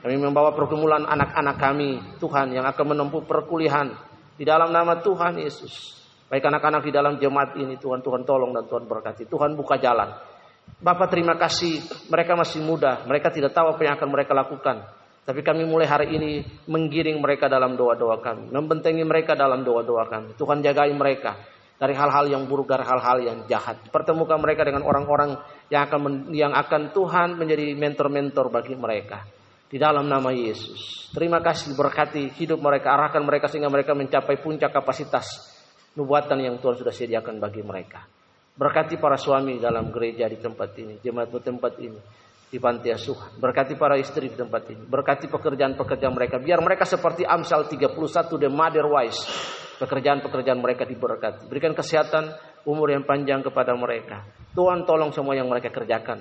[0.00, 3.92] Kami membawa pergumulan anak-anak kami, Tuhan, yang akan menempuh perkuliahan
[4.40, 6.00] di dalam nama Tuhan Yesus.
[6.30, 9.28] Baik anak-anak di dalam jemaat ini, Tuhan, Tuhan tolong dan Tuhan berkati.
[9.28, 10.08] Tuhan buka jalan.
[10.78, 14.86] Bapak terima kasih, mereka masih muda, mereka tidak tahu apa yang akan mereka lakukan.
[15.26, 18.50] Tapi kami mulai hari ini menggiring mereka dalam doa-doa kami.
[18.50, 20.34] Membentengi mereka dalam doa-doa kami.
[20.34, 21.36] Tuhan jagai mereka
[21.80, 23.78] dari hal-hal yang buruk, dari hal-hal yang jahat.
[23.88, 25.40] Pertemukan mereka dengan orang-orang
[25.72, 29.24] yang akan yang akan Tuhan menjadi mentor-mentor bagi mereka.
[29.70, 31.08] Di dalam nama Yesus.
[31.14, 35.30] Terima kasih berkati hidup mereka, arahkan mereka sehingga mereka mencapai puncak kapasitas
[35.94, 38.02] nubuatan yang Tuhan sudah sediakan bagi mereka.
[38.56, 42.00] Berkati para suami dalam gereja di tempat ini, jemaat di tempat ini,
[42.50, 43.38] di panti asuhan.
[43.38, 44.82] Berkati para istri di tempat ini.
[44.84, 46.36] Berkati pekerjaan-pekerjaan mereka.
[46.42, 47.94] Biar mereka seperti Amsal 31
[48.26, 49.22] The Mother Wise
[49.80, 51.48] pekerjaan-pekerjaan mereka diberkati.
[51.48, 52.36] Berikan kesehatan,
[52.68, 54.28] umur yang panjang kepada mereka.
[54.52, 56.20] Tuhan tolong semua yang mereka kerjakan.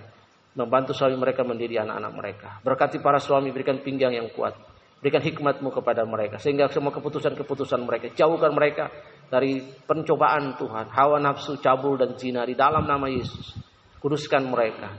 [0.55, 2.49] Membantu suami mereka mendidik anak-anak mereka.
[2.63, 4.55] Berkati para suami, berikan pinggang yang kuat.
[5.03, 6.39] Berikan hikmatmu kepada mereka.
[6.39, 8.11] Sehingga semua keputusan-keputusan mereka.
[8.15, 8.87] Jauhkan mereka
[9.29, 10.89] dari pencobaan Tuhan.
[10.89, 12.43] Hawa nafsu, cabul, dan zina.
[12.43, 13.55] Di dalam nama Yesus.
[14.01, 14.89] Kuduskan mereka.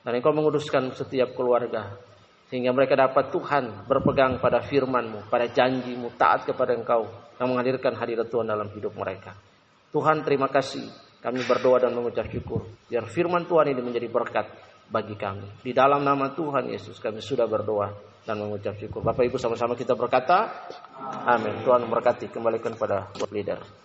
[0.00, 1.94] Dan engkau menguduskan setiap keluarga.
[2.48, 7.08] Sehingga mereka dapat Tuhan berpegang pada firman-Mu, pada janji-Mu, taat kepada Engkau
[7.40, 9.32] yang menghadirkan hadirat Tuhan dalam hidup mereka.
[9.92, 10.84] Tuhan terima kasih.
[11.24, 12.68] Kami berdoa dan mengucap syukur.
[12.84, 14.44] Biar firman Tuhan ini menjadi berkat
[14.92, 15.64] bagi kami.
[15.64, 19.04] Di dalam nama Tuhan Yesus kami sudah berdoa dan mengucap syukur.
[19.04, 20.68] Bapak Ibu sama-sama kita berkata,
[21.28, 21.60] Amin.
[21.62, 22.32] Tuhan memberkati.
[22.32, 23.83] Kembalikan pada leader.